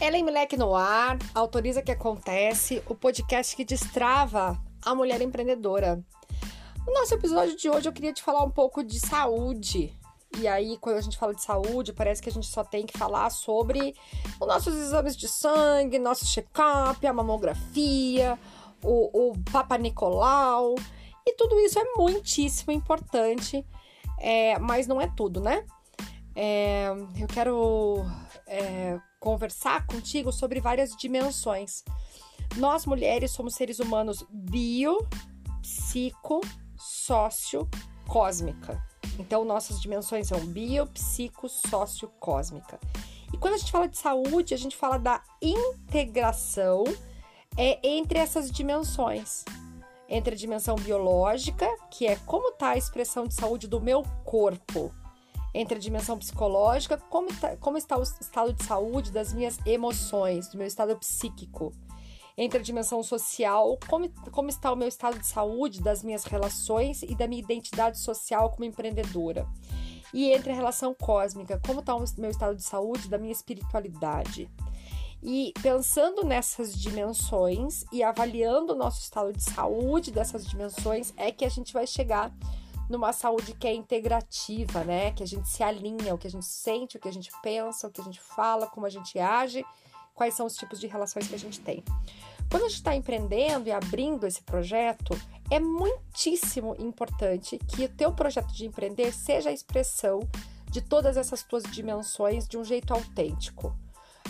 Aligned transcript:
Ellen 0.00 0.24
Moleque 0.24 0.56
no 0.56 0.76
ar, 0.76 1.18
autoriza 1.34 1.82
que 1.82 1.90
acontece, 1.90 2.80
o 2.86 2.94
podcast 2.94 3.56
que 3.56 3.64
destrava 3.64 4.56
a 4.80 4.94
mulher 4.94 5.20
empreendedora. 5.20 6.00
No 6.86 6.94
nosso 6.94 7.14
episódio 7.14 7.56
de 7.56 7.68
hoje 7.68 7.88
eu 7.88 7.92
queria 7.92 8.12
te 8.12 8.22
falar 8.22 8.44
um 8.44 8.50
pouco 8.50 8.84
de 8.84 9.00
saúde. 9.00 9.92
E 10.38 10.46
aí, 10.46 10.78
quando 10.78 10.98
a 10.98 11.00
gente 11.00 11.18
fala 11.18 11.34
de 11.34 11.42
saúde, 11.42 11.92
parece 11.92 12.22
que 12.22 12.28
a 12.28 12.32
gente 12.32 12.46
só 12.46 12.62
tem 12.62 12.86
que 12.86 12.96
falar 12.96 13.28
sobre 13.30 13.92
os 14.40 14.46
nossos 14.46 14.74
exames 14.76 15.16
de 15.16 15.26
sangue, 15.26 15.98
nosso 15.98 16.26
check-up, 16.26 17.04
a 17.04 17.12
mamografia, 17.12 18.38
o, 18.84 19.30
o 19.30 19.38
Papa 19.50 19.76
Nicolau. 19.76 20.76
E 21.26 21.34
tudo 21.34 21.58
isso 21.58 21.78
é 21.78 21.84
muitíssimo 21.96 22.72
importante, 22.72 23.66
é, 24.20 24.58
mas 24.60 24.86
não 24.86 25.00
é 25.00 25.08
tudo, 25.08 25.40
né? 25.40 25.64
É, 26.36 26.86
eu 27.18 27.26
quero 27.26 28.06
é, 28.48 28.98
conversar 29.20 29.86
contigo 29.86 30.32
sobre 30.32 30.60
várias 30.60 30.96
dimensões. 30.96 31.84
Nós 32.56 32.86
mulheres 32.86 33.30
somos 33.30 33.54
seres 33.54 33.78
humanos 33.78 34.24
bio, 34.30 35.06
psico, 35.62 36.40
sócio, 36.76 37.68
cósmica. 38.06 38.82
Então, 39.18 39.44
nossas 39.44 39.80
dimensões 39.80 40.28
são 40.28 40.40
bio, 40.46 40.86
psico, 40.86 41.48
sócio, 41.48 42.08
cósmica. 42.18 42.78
E 43.32 43.36
quando 43.36 43.54
a 43.54 43.58
gente 43.58 43.72
fala 43.72 43.88
de 43.88 43.98
saúde, 43.98 44.54
a 44.54 44.56
gente 44.56 44.76
fala 44.76 44.98
da 44.98 45.22
integração 45.42 46.84
é, 47.56 47.78
entre 47.86 48.18
essas 48.18 48.50
dimensões. 48.50 49.44
Entre 50.08 50.34
a 50.34 50.38
dimensão 50.38 50.76
biológica, 50.76 51.68
que 51.90 52.06
é 52.06 52.16
como 52.24 52.48
está 52.48 52.70
a 52.70 52.76
expressão 52.78 53.26
de 53.26 53.34
saúde 53.34 53.66
do 53.68 53.78
meu 53.78 54.02
corpo, 54.24 54.94
entre 55.58 55.76
a 55.76 55.80
dimensão 55.80 56.16
psicológica, 56.16 56.96
como, 56.96 57.34
tá, 57.34 57.56
como 57.56 57.76
está 57.76 57.98
o 57.98 58.02
estado 58.04 58.52
de 58.52 58.62
saúde 58.62 59.10
das 59.10 59.32
minhas 59.32 59.58
emoções, 59.66 60.46
do 60.46 60.56
meu 60.56 60.68
estado 60.68 60.96
psíquico. 60.96 61.72
Entre 62.36 62.60
a 62.60 62.62
dimensão 62.62 63.02
social, 63.02 63.76
como, 63.88 64.08
como 64.30 64.48
está 64.48 64.72
o 64.72 64.76
meu 64.76 64.86
estado 64.86 65.18
de 65.18 65.26
saúde 65.26 65.82
das 65.82 66.04
minhas 66.04 66.22
relações 66.22 67.02
e 67.02 67.12
da 67.12 67.26
minha 67.26 67.42
identidade 67.42 67.98
social 67.98 68.50
como 68.50 68.66
empreendedora. 68.66 69.48
E 70.14 70.30
entre 70.30 70.52
a 70.52 70.54
relação 70.54 70.94
cósmica, 70.94 71.60
como 71.66 71.80
está 71.80 71.96
o 71.96 72.04
meu 72.18 72.30
estado 72.30 72.54
de 72.54 72.62
saúde 72.62 73.08
da 73.08 73.18
minha 73.18 73.32
espiritualidade. 73.32 74.48
E 75.20 75.52
pensando 75.60 76.24
nessas 76.24 76.72
dimensões 76.72 77.84
e 77.90 78.00
avaliando 78.00 78.74
o 78.74 78.76
nosso 78.76 79.00
estado 79.00 79.32
de 79.32 79.42
saúde 79.42 80.12
dessas 80.12 80.46
dimensões, 80.46 81.12
é 81.16 81.32
que 81.32 81.44
a 81.44 81.48
gente 81.48 81.72
vai 81.72 81.84
chegar 81.84 82.32
numa 82.88 83.12
saúde 83.12 83.52
que 83.54 83.66
é 83.66 83.74
integrativa, 83.74 84.82
né? 84.84 85.12
Que 85.12 85.22
a 85.22 85.26
gente 85.26 85.48
se 85.48 85.62
alinha, 85.62 86.14
o 86.14 86.18
que 86.18 86.26
a 86.26 86.30
gente 86.30 86.46
sente, 86.46 86.96
o 86.96 87.00
que 87.00 87.08
a 87.08 87.12
gente 87.12 87.30
pensa, 87.42 87.86
o 87.86 87.90
que 87.90 88.00
a 88.00 88.04
gente 88.04 88.20
fala, 88.20 88.66
como 88.66 88.86
a 88.86 88.90
gente 88.90 89.18
age, 89.18 89.64
quais 90.14 90.34
são 90.34 90.46
os 90.46 90.56
tipos 90.56 90.80
de 90.80 90.86
relações 90.86 91.28
que 91.28 91.34
a 91.34 91.38
gente 91.38 91.60
tem. 91.60 91.84
Quando 92.50 92.64
a 92.64 92.68
gente 92.68 92.78
está 92.78 92.94
empreendendo 92.94 93.68
e 93.68 93.72
abrindo 93.72 94.26
esse 94.26 94.42
projeto, 94.42 95.14
é 95.50 95.60
muitíssimo 95.60 96.74
importante 96.78 97.58
que 97.58 97.84
o 97.84 97.88
teu 97.88 98.12
projeto 98.12 98.52
de 98.54 98.66
empreender 98.66 99.12
seja 99.12 99.50
a 99.50 99.52
expressão 99.52 100.20
de 100.70 100.80
todas 100.80 101.16
essas 101.16 101.42
tuas 101.42 101.62
dimensões 101.64 102.48
de 102.48 102.56
um 102.56 102.64
jeito 102.64 102.92
autêntico. 102.92 103.76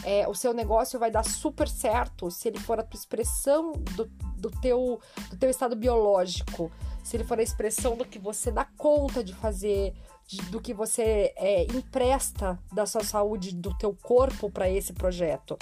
É, 0.05 0.29
o 0.29 0.35
seu 0.35 0.53
negócio 0.53 0.99
vai 0.99 1.11
dar 1.11 1.25
super 1.25 1.69
certo 1.69 2.31
se 2.31 2.49
ele 2.49 2.59
for 2.59 2.79
a 2.79 2.83
tua 2.83 2.99
expressão 2.99 3.73
do, 3.73 4.07
do, 4.39 4.51
teu, 4.51 5.01
do 5.31 5.37
teu 5.37 5.51
estado 5.51 5.77
biológico, 5.77 6.71
se 7.03 7.17
ele 7.17 7.25
for 7.25 7.39
a 7.39 7.43
expressão 7.43 7.97
do 7.97 8.05
que 8.05 8.19
você 8.19 8.51
dá 8.51 8.65
conta 8.77 9.23
de 9.23 9.35
fazer, 9.35 9.95
de, 10.27 10.39
do 10.51 10.61
que 10.61 10.73
você 10.75 11.33
é, 11.37 11.65
empresta 11.65 12.59
da 12.73 12.87
sua 12.87 13.03
saúde, 13.03 13.55
do 13.55 13.77
teu 13.77 13.97
corpo 14.03 14.51
para 14.51 14.69
esse 14.69 14.93
projeto. 14.93 15.57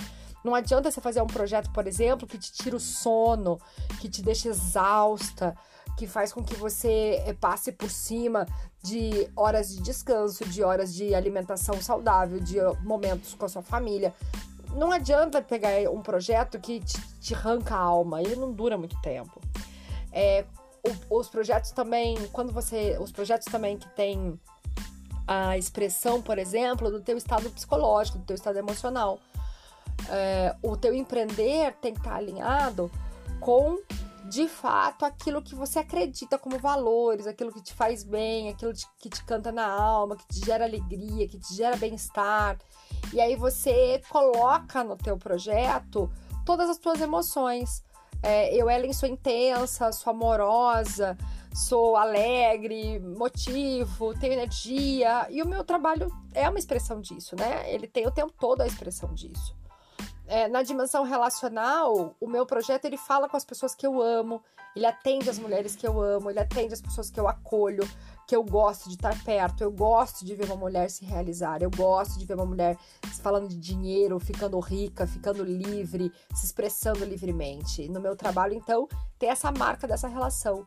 Não 0.44 0.54
adianta 0.54 0.90
você 0.90 1.00
fazer 1.00 1.20
um 1.20 1.26
projeto, 1.26 1.70
por 1.72 1.86
exemplo, 1.86 2.26
que 2.26 2.38
te 2.38 2.52
tira 2.52 2.76
o 2.76 2.80
sono, 2.80 3.58
que 4.00 4.08
te 4.08 4.22
deixa 4.22 4.48
exausta, 4.48 5.56
que 5.96 6.06
faz 6.06 6.32
com 6.32 6.42
que 6.42 6.54
você 6.54 7.22
é, 7.26 7.32
passe 7.32 7.72
por 7.72 7.90
cima 7.90 8.46
de 8.82 9.28
horas 9.34 9.70
de 9.74 9.82
descanso, 9.82 10.44
de 10.44 10.62
horas 10.62 10.94
de 10.94 11.14
alimentação 11.14 11.80
saudável, 11.80 12.38
de 12.38 12.58
momentos 12.84 13.34
com 13.34 13.46
a 13.46 13.48
sua 13.48 13.62
família. 13.62 14.14
Não 14.76 14.92
adianta 14.92 15.40
pegar 15.40 15.70
um 15.90 16.02
projeto 16.02 16.60
que 16.60 16.80
te, 16.80 17.00
te 17.18 17.34
arranca 17.34 17.74
a 17.74 17.78
alma, 17.78 18.20
ele 18.20 18.36
não 18.36 18.52
dura 18.52 18.76
muito 18.76 19.00
tempo. 19.00 19.40
É, 20.12 20.44
o, 21.10 21.18
os 21.18 21.28
projetos 21.28 21.70
também, 21.70 22.16
quando 22.28 22.52
você. 22.52 22.96
Os 23.00 23.10
projetos 23.10 23.46
também 23.50 23.78
que 23.78 23.88
tem 23.88 24.38
a 25.26 25.56
expressão, 25.56 26.20
por 26.20 26.38
exemplo, 26.38 26.90
do 26.90 27.00
teu 27.00 27.16
estado 27.16 27.50
psicológico, 27.50 28.18
do 28.18 28.24
teu 28.24 28.36
estado 28.36 28.58
emocional. 28.58 29.18
É, 30.10 30.54
o 30.62 30.76
teu 30.76 30.94
empreender 30.94 31.74
tem 31.80 31.94
que 31.94 32.00
estar 32.00 32.14
alinhado 32.14 32.90
com 33.40 33.78
de 34.28 34.48
fato 34.48 35.04
aquilo 35.04 35.42
que 35.42 35.54
você 35.54 35.78
acredita 35.78 36.38
como 36.38 36.58
valores, 36.58 37.26
aquilo 37.26 37.52
que 37.52 37.62
te 37.62 37.74
faz 37.74 38.02
bem, 38.02 38.48
aquilo 38.48 38.72
que 38.98 39.08
te 39.08 39.24
canta 39.24 39.52
na 39.52 39.66
alma, 39.66 40.16
que 40.16 40.26
te 40.26 40.44
gera 40.44 40.64
alegria, 40.64 41.28
que 41.28 41.38
te 41.38 41.54
gera 41.54 41.76
bem-estar. 41.76 42.58
E 43.12 43.20
aí 43.20 43.36
você 43.36 44.02
coloca 44.08 44.82
no 44.82 44.96
teu 44.96 45.16
projeto 45.16 46.10
todas 46.44 46.68
as 46.68 46.78
tuas 46.78 47.00
emoções. 47.00 47.84
É, 48.22 48.54
eu, 48.54 48.68
Ellen, 48.70 48.92
sou 48.92 49.08
intensa, 49.08 49.92
sou 49.92 50.10
amorosa, 50.10 51.16
sou 51.54 51.96
alegre, 51.96 52.98
motivo, 52.98 54.18
tenho 54.18 54.32
energia. 54.32 55.26
E 55.30 55.42
o 55.42 55.48
meu 55.48 55.64
trabalho 55.64 56.10
é 56.34 56.48
uma 56.48 56.58
expressão 56.58 57.00
disso, 57.00 57.36
né? 57.36 57.72
Ele 57.72 57.86
tem 57.86 58.06
o 58.06 58.10
tempo 58.10 58.32
todo 58.38 58.60
a 58.62 58.66
expressão 58.66 59.12
disso. 59.14 59.54
É, 60.28 60.48
na 60.48 60.62
dimensão 60.62 61.04
relacional, 61.04 62.16
o 62.20 62.26
meu 62.26 62.44
projeto 62.44 62.84
ele 62.84 62.96
fala 62.96 63.28
com 63.28 63.36
as 63.36 63.44
pessoas 63.44 63.74
que 63.74 63.86
eu 63.86 64.02
amo, 64.02 64.42
ele 64.74 64.84
atende 64.84 65.30
as 65.30 65.38
mulheres 65.38 65.76
que 65.76 65.86
eu 65.86 66.02
amo, 66.02 66.30
ele 66.30 66.40
atende 66.40 66.74
as 66.74 66.82
pessoas 66.82 67.10
que 67.10 67.18
eu 67.18 67.28
acolho, 67.28 67.88
que 68.26 68.34
eu 68.34 68.42
gosto 68.42 68.88
de 68.88 68.96
estar 68.96 69.16
perto, 69.24 69.62
eu 69.62 69.70
gosto 69.70 70.24
de 70.24 70.34
ver 70.34 70.46
uma 70.46 70.56
mulher 70.56 70.90
se 70.90 71.04
realizar, 71.04 71.62
eu 71.62 71.70
gosto 71.70 72.18
de 72.18 72.26
ver 72.26 72.34
uma 72.34 72.44
mulher 72.44 72.76
falando 73.22 73.48
de 73.48 73.56
dinheiro, 73.56 74.18
ficando 74.18 74.58
rica, 74.58 75.06
ficando 75.06 75.44
livre, 75.44 76.12
se 76.34 76.44
expressando 76.44 77.04
livremente. 77.04 77.88
No 77.88 78.00
meu 78.00 78.16
trabalho, 78.16 78.52
então, 78.52 78.88
tem 79.18 79.30
essa 79.30 79.52
marca 79.52 79.86
dessa 79.86 80.08
relação. 80.08 80.66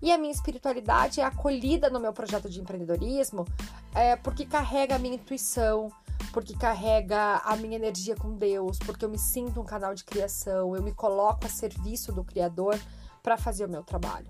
E 0.00 0.12
a 0.12 0.18
minha 0.18 0.32
espiritualidade 0.32 1.20
é 1.20 1.24
acolhida 1.24 1.90
no 1.90 1.98
meu 1.98 2.12
projeto 2.12 2.48
de 2.48 2.60
empreendedorismo 2.60 3.44
é, 3.94 4.14
porque 4.14 4.44
carrega 4.44 4.94
a 4.94 4.98
minha 4.98 5.16
intuição, 5.16 5.90
porque 6.38 6.54
carrega 6.54 7.38
a 7.38 7.56
minha 7.56 7.74
energia 7.74 8.14
com 8.14 8.36
Deus, 8.36 8.78
porque 8.78 9.04
eu 9.04 9.08
me 9.08 9.18
sinto 9.18 9.60
um 9.60 9.64
canal 9.64 9.92
de 9.92 10.04
criação, 10.04 10.76
eu 10.76 10.80
me 10.80 10.92
coloco 10.92 11.44
a 11.44 11.48
serviço 11.48 12.12
do 12.12 12.22
Criador 12.22 12.78
para 13.24 13.36
fazer 13.36 13.64
o 13.64 13.68
meu 13.68 13.82
trabalho. 13.82 14.28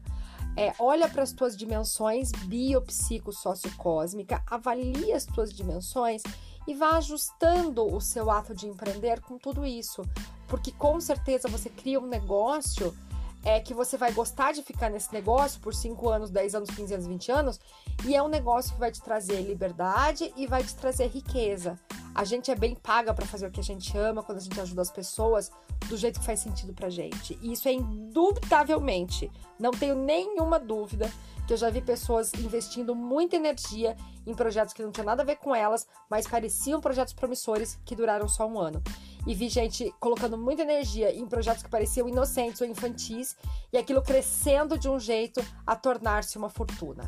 É, 0.57 0.73
olha 0.79 1.07
para 1.07 1.23
as 1.23 1.33
tuas 1.33 1.55
dimensões 1.55 2.33
biopsico 2.47 3.31
sociocósmica, 3.31 4.43
avalia 4.47 5.15
as 5.15 5.27
tuas 5.27 5.53
dimensões 5.53 6.23
e 6.67 6.73
vá 6.73 6.97
ajustando 6.97 7.85
o 7.85 8.01
seu 8.01 8.31
ato 8.31 8.55
de 8.55 8.67
empreender 8.67 9.21
com 9.21 9.37
tudo 9.37 9.67
isso, 9.67 10.01
porque 10.47 10.73
com 10.73 10.99
certeza 11.03 11.47
você 11.47 11.69
cria 11.69 12.01
um 12.01 12.07
negócio 12.07 12.97
é 13.45 13.61
que 13.61 13.73
você 13.73 13.97
vai 13.97 14.13
gostar 14.13 14.53
de 14.53 14.63
ficar 14.63 14.91
nesse 14.91 15.13
negócio 15.13 15.61
por 15.61 15.75
5 15.75 16.09
anos, 16.09 16.31
10 16.31 16.55
anos, 16.55 16.71
15 16.71 16.95
anos, 16.95 17.07
20 17.07 17.33
anos, 17.33 17.61
e 18.05 18.15
é 18.15 18.23
um 18.23 18.29
negócio 18.29 18.73
que 18.75 18.81
vai 18.81 18.91
te 18.91 19.01
trazer 19.01 19.41
liberdade 19.41 20.33
e 20.37 20.47
vai 20.47 20.63
te 20.63 20.75
trazer 20.75 21.07
riqueza. 21.09 21.79
A 22.15 22.25
gente 22.25 22.51
é 22.51 22.55
bem 22.55 22.75
paga 22.75 23.15
para 23.15 23.27
fazer 23.27 23.47
o 23.47 23.51
que 23.51 23.61
a 23.61 23.65
gente 23.65 23.97
ama, 23.97 24.23
quando 24.23 24.39
a 24.39 24.41
gente 24.41 24.61
ajuda 24.61 24.83
as 24.83 24.91
pessoas 24.91 25.51
do 25.89 25.97
jeito 25.97 26.19
que 26.19 26.27
faz 26.27 26.41
sentido 26.41 26.73
pra 26.73 26.91
gente. 26.91 27.39
E 27.41 27.53
isso 27.53 27.69
é 27.69 27.73
indubitavelmente, 27.73 29.31
não 29.59 29.71
tenho 29.71 29.95
nenhuma 29.95 30.59
dúvida 30.59 31.11
que 31.47 31.53
eu 31.55 31.57
já 31.57 31.71
vi 31.71 31.81
pessoas 31.81 32.35
investindo 32.35 32.95
muita 32.95 33.37
energia 33.37 33.97
em 34.27 34.35
projetos 34.35 34.75
que 34.75 34.83
não 34.83 34.93
tinham 34.93 35.07
nada 35.07 35.23
a 35.23 35.25
ver 35.25 35.37
com 35.37 35.55
elas, 35.55 35.87
mas 36.11 36.27
pareciam 36.27 36.79
projetos 36.79 37.15
promissores 37.15 37.79
que 37.87 37.97
duraram 37.97 38.29
só 38.29 38.47
um 38.47 38.61
ano. 38.61 38.83
E 39.29 39.35
vi 39.35 39.51
gente 39.51 39.95
colocando 40.01 40.39
muita 40.39 40.63
energia 40.63 41.15
em 41.15 41.27
projetos 41.27 41.63
que 41.63 41.69
pareciam 41.69 42.09
inocentes 42.09 42.63
ou 42.63 42.67
infantis 42.67 43.37
e 43.71 43.77
aquilo 43.77 44.01
crescendo 44.01 44.79
de 44.79 44.89
um 44.89 44.99
jeito 44.99 45.45
a 45.67 45.77
tornar-se 45.77 46.39
uma 46.39 46.49
fortuna. 46.49 47.05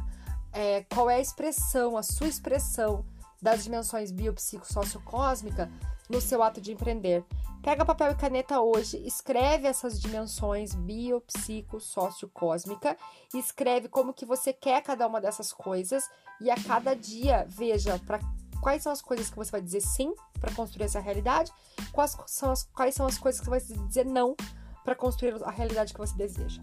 É, 0.52 0.82
qual 0.82 1.08
é 1.08 1.14
a 1.14 1.20
expressão, 1.20 1.96
a 1.96 2.02
sua 2.02 2.28
expressão 2.28 3.06
das 3.40 3.64
dimensões 3.64 4.11
biopsico-sociocósmica 4.11 5.72
no 6.11 6.20
seu 6.20 6.43
ato 6.43 6.61
de 6.61 6.72
empreender? 6.72 7.25
Pega 7.62 7.87
papel 7.87 8.12
e 8.12 8.14
caneta 8.14 8.61
hoje, 8.61 8.99
escreve 9.06 9.67
essas 9.67 9.99
dimensões 9.99 10.75
bio, 10.75 11.22
psico, 11.22 11.81
sócio, 11.81 12.28
cósmica, 12.28 12.99
e 13.32 13.38
escreve 13.38 13.88
como 13.88 14.12
que 14.12 14.26
você 14.26 14.52
quer 14.52 14.82
cada 14.82 15.06
uma 15.06 15.22
dessas 15.22 15.55
coisas 15.55 16.05
e 16.38 16.50
a 16.50 16.56
cada 16.56 16.94
dia 16.94 17.46
veja 17.49 17.99
para 17.99 18.20
quais 18.60 18.82
são 18.82 18.92
as 18.92 19.02
coisas 19.02 19.30
que 19.30 19.36
você 19.36 19.50
vai 19.50 19.60
dizer 19.60 19.80
sim 19.80 20.14
para 20.40 20.52
construir 20.52 20.84
essa 20.84 21.00
realidade, 21.00 21.52
quais 21.92 22.16
são 22.26 22.50
as, 22.50 22.62
quais 22.64 22.94
são 22.94 23.06
as 23.06 23.18
coisas 23.18 23.40
que 23.40 23.46
você 23.46 23.74
vai 23.74 23.86
dizer 23.86 24.04
não 24.04 24.36
para 24.84 24.94
construir 24.94 25.34
a 25.44 25.50
realidade 25.50 25.92
que 25.92 26.00
você 26.00 26.16
deseja. 26.16 26.62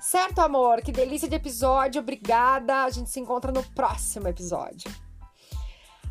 Certo, 0.00 0.40
amor? 0.40 0.82
Que 0.82 0.92
delícia 0.92 1.28
de 1.28 1.34
episódio, 1.34 2.00
obrigada. 2.00 2.84
A 2.84 2.90
gente 2.90 3.10
se 3.10 3.20
encontra 3.20 3.50
no 3.50 3.62
próximo 3.62 4.28
episódio. 4.28 4.90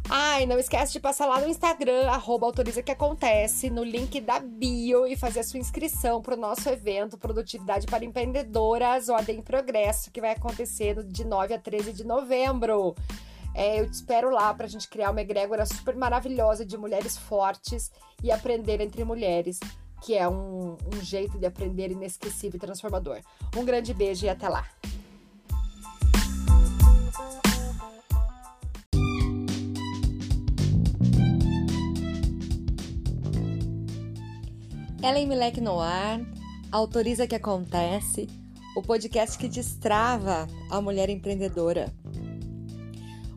Ah, 0.10 0.42
e 0.42 0.45
não 0.45 0.60
esquece 0.60 0.92
de 0.92 1.00
passar 1.00 1.25
lá 1.27 1.39
no 1.39 1.48
Instagram, 1.48 2.10
arroba 2.10 2.45
autoriza 2.45 2.83
que 2.83 2.92
acontece, 2.92 3.69
no 3.69 3.83
link 3.83 4.19
da 4.19 4.39
bio 4.39 5.07
e 5.07 5.15
fazer 5.15 5.39
a 5.39 5.44
sua 5.44 5.60
inscrição 5.60 6.21
para 6.21 6.36
o 6.36 6.38
nosso 6.38 6.68
evento 6.69 7.18
Produtividade 7.18 7.88
para 7.88 8.04
Empreendedoras, 8.04 9.07
Ordem 9.07 9.38
em 9.38 9.42
Progresso, 9.42 10.12
que 10.12 10.19
vai 10.19 10.31
acontecer 10.31 11.01
de 11.04 11.24
9 11.24 11.54
a 11.54 11.60
13 11.60 11.94
de 11.94 12.04
novembro. 12.04 12.95
É, 13.56 13.80
eu 13.80 13.86
te 13.86 13.94
espero 13.94 14.32
lá 14.32 14.54
para 14.54 14.66
a 14.66 14.70
gente 14.70 14.88
criar 14.90 15.12
uma 15.12 15.22
egrégora 15.22 15.66
super 15.66 15.96
maravilhosa 15.96 16.66
de 16.66 16.76
mulheres 16.78 17.16
fortes 17.18 17.92
e 18.24 18.32
aprender 18.32 18.82
entre 18.82 19.04
mulheres, 19.04 19.60
que 20.02 20.16
é 20.16 20.28
um, 20.28 20.76
um 20.94 21.02
jeito 21.02 21.38
de 21.38 21.46
aprender 21.46 21.92
inesquecível 21.92 22.58
e 22.58 22.60
transformador. 22.60 23.20
Um 23.56 23.64
grande 23.64 23.94
beijo 23.94 24.26
e 24.26 24.30
até 24.30 24.50
lá! 24.50 24.68
Ellen 35.04 35.28
Milek 35.28 35.60
no 35.60 35.80
ar, 35.82 36.22
autoriza 36.72 37.28
que 37.28 37.36
acontece, 37.36 38.26
o 38.76 38.82
podcast 38.82 39.38
que 39.38 39.50
destrava 39.50 40.48
a 40.72 40.82
mulher 40.82 41.10
empreendedora. 41.10 41.94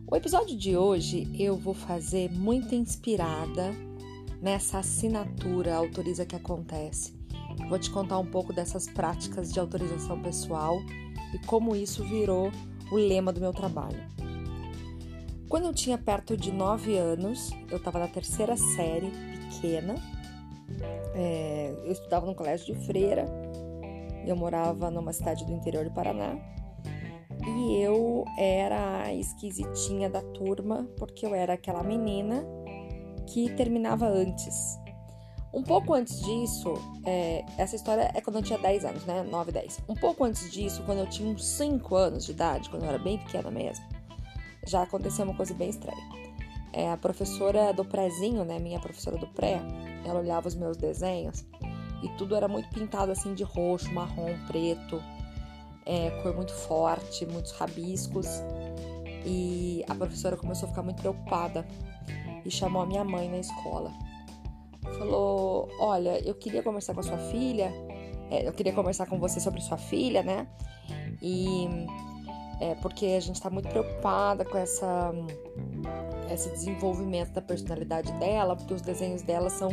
O 0.08 0.14
episódio 0.14 0.56
de 0.56 0.76
hoje 0.76 1.29
eu 1.37 1.56
vou 1.56 1.75
fazer 1.75 2.31
muito 2.31 2.76
inspirada 2.76 3.75
nessa 4.41 4.79
assinatura 4.79 5.75
Autoriza 5.75 6.25
que 6.25 6.37
acontece. 6.37 7.12
Vou 7.69 7.76
te 7.76 7.91
contar 7.91 8.17
um 8.20 8.25
pouco 8.25 8.53
dessas 8.53 8.87
práticas 8.87 9.53
de 9.53 9.58
autorização 9.58 10.23
pessoal 10.23 10.79
e 11.35 11.44
como 11.44 11.75
isso 11.75 12.05
virou 12.05 12.53
o 12.93 12.94
lema 12.94 13.32
do 13.32 13.41
meu 13.41 13.53
trabalho. 13.53 13.99
Quando 15.49 15.64
eu 15.64 15.75
tinha 15.75 15.99
perto 15.99 16.37
de 16.37 16.52
9 16.52 16.97
anos, 16.97 17.50
eu 17.69 17.79
estava 17.79 17.99
na 17.99 18.06
terceira 18.06 18.56
série, 18.56 19.11
pequena, 19.50 19.97
é, 21.17 21.75
eu 21.85 21.91
estudava 21.91 22.26
no 22.26 22.35
colégio 22.37 22.73
de 22.73 22.87
freira, 22.87 23.26
eu 24.25 24.37
morava 24.37 24.88
numa 24.88 25.12
cidade 25.12 25.44
do 25.44 25.52
interior 25.52 25.85
do 25.85 25.91
Paraná 25.91 26.38
e 27.47 27.81
eu 27.81 28.25
era 28.37 29.03
a 29.03 29.15
esquisitinha 29.15 30.11
da 30.11 30.21
turma 30.21 30.89
porque 30.99 31.25
eu 31.25 31.35
era 31.35 31.55
aquela 31.55 31.83
menina 31.83 32.45
que 33.27 33.51
terminava 33.55 34.07
antes. 34.07 34.79
Um 35.53 35.63
pouco 35.63 35.95
antes 35.95 36.21
disso, 36.21 36.75
é, 37.07 37.45
essa 37.57 37.77
história 37.77 38.11
é 38.15 38.21
quando 38.21 38.37
eu 38.37 38.43
tinha 38.43 38.59
10 38.59 38.85
anos, 38.85 39.05
né? 39.07 39.23
9, 39.23 39.53
10. 39.53 39.81
Um 39.89 39.95
pouco 39.95 40.25
antes 40.25 40.51
disso, 40.53 40.83
quando 40.85 40.99
eu 40.99 41.09
tinha 41.09 41.29
uns 41.29 41.47
5 41.47 41.95
anos 41.97 42.27
de 42.27 42.33
idade, 42.33 42.69
quando 42.69 42.83
eu 42.83 42.89
era 42.91 42.99
bem 42.99 43.17
pequena 43.19 43.51
mesmo, 43.51 43.85
já 44.67 44.83
aconteceu 44.83 45.25
uma 45.25 45.35
coisa 45.35 45.55
bem 45.55 45.71
estranha. 45.71 46.05
É, 46.73 46.91
a 46.91 46.97
professora 46.97 47.73
do 47.73 47.85
prézinho, 47.85 48.45
né? 48.45 48.59
Minha 48.59 48.79
professora 48.79 49.17
do 49.17 49.27
pré, 49.29 49.63
ela 50.05 50.21
olhava 50.21 50.47
os 50.47 50.55
meus 50.55 50.77
desenhos 50.77 51.47
e 52.03 52.09
tudo 52.19 52.37
era 52.37 52.47
muito 52.47 52.69
pintado 52.69 53.11
assim 53.11 53.33
de 53.33 53.43
roxo, 53.43 53.91
marrom, 53.93 54.37
preto, 54.47 55.03
é, 55.87 56.11
cor 56.23 56.35
muito 56.35 56.53
forte, 56.53 57.25
muitos 57.25 57.53
rabiscos. 57.53 58.27
E 59.25 59.85
a 59.88 59.94
professora 59.94 60.37
começou 60.37 60.67
a 60.67 60.71
ficar 60.71 60.83
muito 60.83 61.00
preocupada 61.00 61.67
e 62.44 62.50
chamou 62.50 62.83
a 62.83 62.87
minha 62.87 63.05
mãe 63.05 63.29
na 63.29 63.38
escola. 63.38 63.93
Falou: 64.99 65.69
Olha, 65.81 66.21
eu 66.27 66.35
queria 66.35 66.62
conversar 66.62 66.94
com 66.94 67.00
a 67.00 67.03
sua 67.03 67.19
filha, 67.19 67.73
é, 68.31 68.47
eu 68.47 68.53
queria 68.53 68.73
conversar 68.73 69.06
com 69.06 69.19
você 69.19 69.41
sobre 69.41 69.61
sua 69.61 69.79
filha, 69.79 70.23
né? 70.23 70.47
E 71.23 71.69
é, 72.61 72.75
porque 72.77 73.06
a 73.06 73.21
gente 73.21 73.37
está 73.37 73.50
muito 73.50 73.69
preocupada 73.69 74.44
com 74.44 74.56
essa 74.59 75.12
esse 76.33 76.50
desenvolvimento 76.50 77.31
da 77.33 77.41
personalidade 77.41 78.12
dela, 78.15 78.56
porque 78.56 78.75
os 78.75 78.83
desenhos 78.83 79.23
dela 79.23 79.49
são 79.49 79.71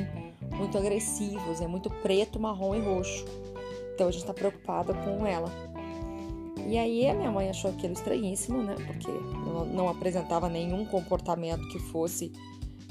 muito 0.55 0.77
agressivos, 0.77 1.61
é 1.61 1.67
muito 1.67 1.89
preto, 1.89 2.39
marrom 2.39 2.75
e 2.75 2.79
roxo. 2.79 3.25
Então 3.93 4.07
a 4.07 4.11
gente 4.11 4.21
está 4.21 4.33
preocupada 4.33 4.93
com 4.93 5.25
ela. 5.25 5.72
E 6.67 6.77
aí 6.77 7.07
a 7.07 7.13
minha 7.13 7.31
mãe 7.31 7.49
achou 7.49 7.71
aquilo 7.71 7.93
estranhíssimo, 7.93 8.61
né? 8.63 8.75
Porque 8.87 9.11
não, 9.73 9.89
apresentava 9.89 10.49
nenhum 10.49 10.85
comportamento 10.85 11.67
que 11.69 11.79
fosse 11.79 12.31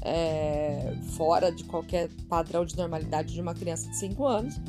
é, 0.03 0.95
fora 1.17 1.51
de 1.51 1.65
qualquer 1.65 2.09
padrão 2.29 2.65
de 2.65 2.77
normalidade 2.77 3.33
de 3.33 3.41
uma 3.41 3.55
criança 3.55 3.89
de 3.89 3.97
5 3.97 4.27
anos. 4.27 4.61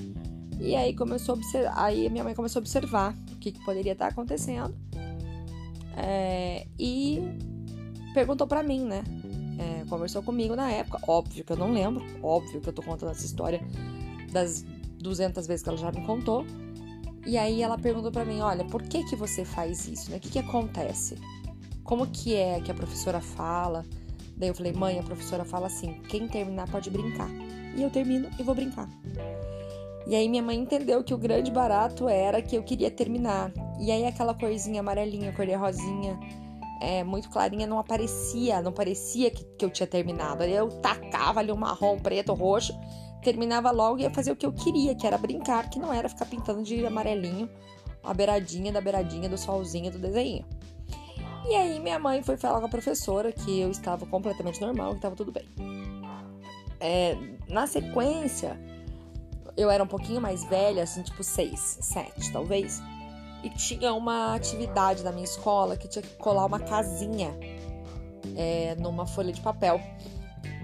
E 0.59 0.75
aí 0.75 0.95
começou 0.95 1.35
a 1.35 1.38
observar, 1.38 1.73
aí 1.75 2.09
minha 2.09 2.23
mãe 2.23 2.33
começou 2.33 2.59
a 2.59 2.61
observar 2.61 3.15
o 3.31 3.35
que, 3.38 3.51
que 3.51 3.63
poderia 3.65 3.94
estar 3.94 4.07
acontecendo. 4.07 4.73
É, 5.97 6.65
e 6.79 7.21
perguntou 8.13 8.47
para 8.47 8.63
mim, 8.63 8.85
né? 8.85 9.03
É, 9.59 9.85
conversou 9.85 10.23
comigo 10.23 10.55
na 10.55 10.71
época. 10.71 11.00
Óbvio 11.07 11.44
que 11.44 11.51
eu 11.51 11.57
não 11.57 11.71
lembro. 11.71 12.03
Óbvio 12.21 12.61
que 12.61 12.69
eu 12.69 12.73
tô 12.73 12.81
contando 12.81 13.11
essa 13.11 13.25
história 13.25 13.61
das 14.31 14.63
200 15.00 15.45
vezes 15.45 15.61
que 15.61 15.69
ela 15.69 15.77
já 15.77 15.91
me 15.91 16.05
contou. 16.05 16.45
E 17.25 17.37
aí 17.37 17.61
ela 17.61 17.77
perguntou 17.77 18.11
para 18.11 18.25
mim, 18.25 18.41
olha, 18.41 18.65
por 18.65 18.83
que 18.83 19.03
que 19.05 19.15
você 19.15 19.45
faz 19.45 19.87
isso, 19.87 20.11
né? 20.11 20.17
O 20.17 20.19
que 20.19 20.29
que 20.29 20.39
acontece? 20.39 21.15
Como 21.83 22.07
que 22.07 22.35
é 22.35 22.59
que 22.59 22.71
a 22.71 22.73
professora 22.73 23.21
fala? 23.21 23.85
Daí 24.35 24.49
eu 24.49 24.55
falei, 24.55 24.73
mãe, 24.73 24.99
a 24.99 25.03
professora 25.03 25.45
fala 25.45 25.67
assim, 25.67 26.01
quem 26.09 26.27
terminar 26.27 26.69
pode 26.69 26.89
brincar. 26.89 27.29
E 27.75 27.81
eu 27.81 27.89
termino 27.89 28.29
e 28.37 28.43
vou 28.43 28.53
brincar. 28.53 28.89
E 30.05 30.15
aí 30.15 30.27
minha 30.27 30.43
mãe 30.43 30.57
entendeu 30.57 31.03
que 31.03 31.13
o 31.13 31.17
grande 31.17 31.49
barato 31.49 32.09
era 32.09 32.41
que 32.41 32.55
eu 32.55 32.63
queria 32.63 32.91
terminar. 32.91 33.51
E 33.79 33.91
aí 33.91 34.05
aquela 34.05 34.33
corzinha 34.33 34.81
amarelinha, 34.81 35.31
cor 35.31 35.45
de 35.45 35.53
rosinha, 35.53 36.19
é, 36.81 37.03
muito 37.03 37.29
clarinha 37.29 37.65
não 37.65 37.79
aparecia, 37.79 38.61
não 38.61 38.73
parecia 38.73 39.31
que, 39.31 39.45
que 39.57 39.63
eu 39.63 39.69
tinha 39.69 39.87
terminado. 39.87 40.43
Aí 40.43 40.53
eu 40.53 40.67
tacava 40.67 41.39
ali 41.39 41.51
um 41.51 41.55
marrom, 41.55 41.97
preto, 41.97 42.33
roxo, 42.33 42.73
terminava 43.23 43.71
logo 43.71 43.99
e 43.99 44.03
ia 44.03 44.09
fazer 44.09 44.31
o 44.31 44.35
que 44.35 44.45
eu 44.45 44.51
queria, 44.51 44.95
que 44.95 45.07
era 45.07 45.17
brincar, 45.17 45.69
que 45.69 45.79
não 45.79 45.93
era 45.93 46.09
ficar 46.09 46.25
pintando 46.25 46.63
de 46.63 46.85
amarelinho 46.85 47.49
a 48.03 48.13
beiradinha 48.13 48.71
da 48.71 48.81
beiradinha 48.81 49.29
do 49.29 49.37
solzinho 49.37 49.89
do 49.89 49.97
desenho. 49.97 50.45
E 51.47 51.55
aí 51.55 51.79
minha 51.79 51.97
mãe 51.97 52.21
foi 52.21 52.37
falar 52.37 52.59
com 52.59 52.65
a 52.65 52.69
professora 52.69 53.31
que 53.31 53.59
eu 53.59 53.71
estava 53.71 54.05
completamente 54.05 54.59
normal, 54.61 54.91
que 54.91 54.97
estava 54.97 55.15
tudo 55.15 55.31
bem. 55.31 55.45
É, 56.79 57.17
na 57.47 57.65
sequência, 57.65 58.59
eu 59.55 59.69
era 59.69 59.83
um 59.83 59.87
pouquinho 59.87 60.19
mais 60.19 60.43
velha, 60.43 60.83
assim, 60.83 61.01
tipo 61.01 61.23
seis, 61.23 61.77
sete, 61.81 62.31
talvez 62.31 62.81
e 63.43 63.49
tinha 63.49 63.93
uma 63.93 64.33
atividade 64.33 65.03
na 65.03 65.11
minha 65.11 65.25
escola 65.25 65.75
que 65.75 65.87
tinha 65.87 66.01
que 66.01 66.15
colar 66.15 66.45
uma 66.45 66.59
casinha 66.59 67.37
é, 68.38 68.74
numa 68.75 69.05
folha 69.05 69.33
de 69.33 69.41
papel. 69.41 69.81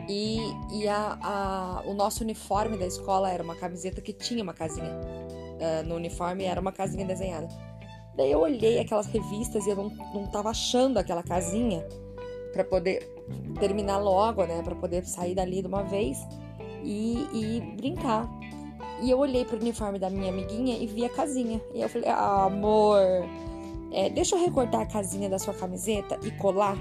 E, 0.09 0.39
e 0.71 0.87
a, 0.87 1.19
a, 1.21 1.83
o 1.85 1.93
nosso 1.93 2.23
uniforme 2.23 2.75
da 2.77 2.87
escola 2.87 3.31
era 3.31 3.43
uma 3.43 3.55
camiseta 3.55 4.01
que 4.01 4.11
tinha 4.11 4.41
uma 4.41 4.53
casinha. 4.53 4.89
Uh, 4.89 5.87
no 5.87 5.95
uniforme 5.95 6.45
era 6.45 6.59
uma 6.59 6.71
casinha 6.71 7.05
desenhada. 7.05 7.47
Daí 8.17 8.31
eu 8.31 8.39
olhei 8.39 8.79
aquelas 8.79 9.05
revistas 9.05 9.67
e 9.67 9.69
eu 9.69 9.75
não, 9.75 9.89
não 10.13 10.27
tava 10.27 10.49
achando 10.49 10.97
aquela 10.97 11.21
casinha 11.21 11.85
para 12.51 12.63
poder 12.63 13.07
terminar 13.59 13.99
logo, 13.99 14.43
né? 14.45 14.63
Para 14.63 14.75
poder 14.75 15.05
sair 15.05 15.35
dali 15.35 15.61
de 15.61 15.67
uma 15.67 15.83
vez 15.83 16.17
e, 16.83 17.27
e 17.31 17.61
brincar. 17.77 18.27
E 19.01 19.11
eu 19.11 19.19
olhei 19.19 19.45
pro 19.45 19.57
uniforme 19.57 19.99
da 19.99 20.09
minha 20.09 20.29
amiguinha 20.29 20.75
e 20.77 20.87
vi 20.87 21.05
a 21.05 21.09
casinha. 21.09 21.61
E 21.73 21.81
eu 21.81 21.87
falei, 21.87 22.09
ah, 22.09 22.45
amor, 22.45 22.99
é, 23.91 24.09
deixa 24.09 24.35
eu 24.35 24.41
recortar 24.41 24.81
a 24.81 24.85
casinha 24.85 25.29
da 25.29 25.37
sua 25.37 25.53
camiseta 25.53 26.19
e 26.23 26.31
colar. 26.31 26.75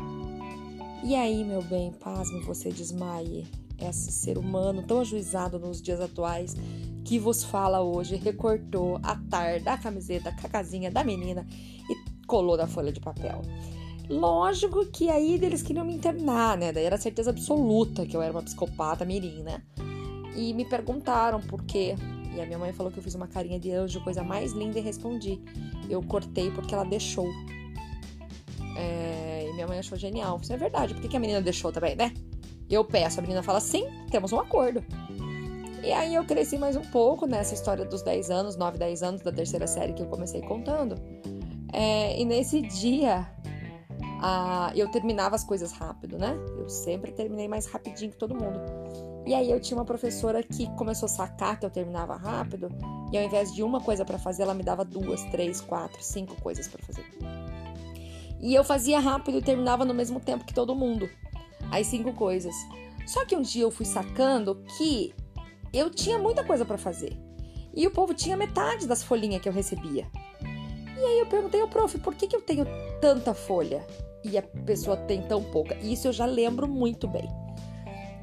E 1.05 1.15
aí, 1.15 1.45
meu 1.45 1.63
bem, 1.63 1.93
pasme 1.93 2.41
você 2.41 2.71
desmaie. 2.71 3.47
Esse 3.79 4.11
ser 4.11 4.37
humano 4.37 4.83
tão 4.83 5.01
ajuizado 5.01 5.59
nos 5.59 5.81
dias 5.81 6.01
atuais 6.01 6.57
que 7.05 7.19
vos 7.19 7.45
fala 7.45 7.81
hoje 7.81 8.17
recortou 8.17 8.99
a 9.03 9.17
tar 9.31 9.61
da 9.61 9.79
camiseta 9.79 10.31
a 10.31 10.49
casinha 10.49 10.91
da 10.91 11.05
menina 11.05 11.47
e 11.89 12.27
colou 12.27 12.57
na 12.57 12.67
folha 12.67 12.93
de 12.93 13.01
papel. 13.01 13.43
Lógico 14.09 14.85
que 14.87 15.09
aí 15.09 15.35
eles 15.35 15.63
queriam 15.63 15.85
me 15.85 15.95
internar, 15.95 16.59
né? 16.59 16.73
Daí 16.73 16.85
era 16.85 16.99
certeza 16.99 17.31
absoluta 17.31 18.05
que 18.05 18.17
eu 18.17 18.23
era 18.23 18.33
uma 18.33 18.43
psicopata 18.43 19.05
mirim, 19.05 19.43
né? 19.43 19.63
e 20.39 20.55
me 20.55 20.65
perguntaram 20.65 21.41
por 21.41 21.65
quê. 21.65 21.97
E 22.35 22.41
a 22.41 22.47
minha 22.47 22.59
mãe 22.59 22.73
falou 22.73 22.93
que 22.93 22.99
eu 22.99 23.03
fiz 23.03 23.15
uma 23.17 23.27
carinha 23.27 23.59
de 23.59 23.73
anjo, 23.73 24.01
coisa 24.05 24.23
mais 24.23 24.53
linda, 24.53 24.79
e 24.79 24.83
respondi. 24.83 25.41
Eu 25.91 26.01
cortei 26.03 26.51
porque 26.53 26.73
ela 26.73 26.85
deixou. 26.85 27.29
É, 28.77 29.28
minha 29.59 29.67
mãe 29.67 29.79
achou 29.81 29.99
genial. 29.99 30.39
Isso 30.41 30.53
é 30.53 30.57
verdade, 30.57 30.95
por 30.95 31.03
que 31.03 31.17
a 31.17 31.21
menina 31.21 31.41
deixou 31.41 31.73
também, 31.73 31.97
né? 31.97 32.15
Eu 32.71 32.85
peço, 32.85 33.19
a 33.19 33.23
menina 33.23 33.43
fala 33.43 33.61
sim, 33.61 33.87
temos 34.11 34.33
um 34.33 34.39
acordo. 34.39 34.85
E 35.83 35.93
aí 35.93 36.15
eu 36.15 36.25
cresci 36.25 36.59
mais 36.59 36.77
um 36.77 36.83
pouco 36.83 37.27
nessa 37.27 37.55
história 37.55 37.85
dos 37.85 38.03
10 38.03 38.31
anos, 38.31 38.57
9, 38.57 38.79
10 38.79 39.03
anos 39.03 39.21
da 39.23 39.33
terceira 39.33 39.67
série 39.67 39.93
que 39.93 40.03
eu 40.03 40.07
comecei 40.07 40.41
contando. 40.43 40.95
É, 41.73 42.21
e 42.21 42.25
nesse 42.25 42.61
dia 42.63 43.27
a, 44.21 44.73
eu 44.75 44.89
terminava 44.91 45.35
as 45.35 45.45
coisas 45.45 45.73
rápido, 45.73 46.19
né? 46.19 46.37
Eu 46.59 46.69
sempre 46.69 47.13
terminei 47.13 47.49
mais 47.49 47.67
rapidinho 47.67 48.13
que 48.13 48.19
todo 48.19 48.35
mundo. 48.35 48.61
E 49.27 49.35
aí 49.35 49.51
eu 49.51 49.61
tinha 49.61 49.77
uma 49.77 49.85
professora 49.85 50.43
que 50.43 50.67
começou 50.75 51.07
a 51.07 51.11
sacar 51.11 51.59
que 51.59 51.67
eu 51.67 51.71
terminava 51.71 52.17
rápido, 52.17 52.69
e 53.13 53.19
ao 53.19 53.25
invés 53.25 53.53
de 53.53 53.63
uma 53.63 53.81
coisa 53.81 54.05
para 54.05 54.19
fazer, 54.19 54.43
ela 54.43 54.55
me 54.55 54.63
dava 54.63 54.85
duas, 54.85 55.23
três, 55.25 55.61
quatro, 55.61 56.03
cinco 56.03 56.41
coisas 56.41 56.69
para 56.69 56.83
fazer. 56.83 57.05
E 58.41 58.55
eu 58.55 58.63
fazia 58.63 59.01
rápido 59.01 59.39
e 59.39 59.43
terminava 59.43 59.85
no 59.85 59.95
mesmo 59.95 60.21
tempo 60.21 60.45
que 60.45 60.55
todo 60.55 60.75
mundo. 60.75 61.09
as 61.71 61.87
cinco 61.87 62.13
coisas. 62.13 62.55
Só 63.07 63.25
que 63.25 63.37
um 63.37 63.43
dia 63.43 63.63
eu 63.63 63.71
fui 63.71 63.87
sacando 63.87 64.63
que 64.77 65.15
eu 65.73 65.91
tinha 65.91 66.19
muita 66.19 66.45
coisa 66.45 66.65
para 66.65 66.79
fazer. 66.79 67.17
E 67.75 67.87
o 67.87 67.91
povo 67.91 68.15
tinha 68.15 68.37
metade 68.37 68.87
das 68.87 69.03
folhinhas 69.03 69.41
que 69.41 69.49
eu 69.49 69.53
recebia. 69.53 70.07
E 70.97 71.01
aí 71.01 71.21
eu 71.21 71.27
perguntei 71.27 71.61
ao 71.61 71.69
prof, 71.69 71.97
por 71.99 72.15
que, 72.15 72.27
que 72.27 72.35
eu 72.35 72.43
tenho 72.43 72.67
tanta 73.01 73.33
folha 73.33 73.87
e 74.25 74.37
a 74.37 74.43
pessoa 74.43 74.97
tem 74.97 75.23
tão 75.23 75.43
pouca? 75.43 75.77
E 75.77 75.93
isso 75.93 76.09
eu 76.09 76.13
já 76.13 76.27
lembro 76.27 76.67
muito 76.67 77.07
bem. 77.07 77.29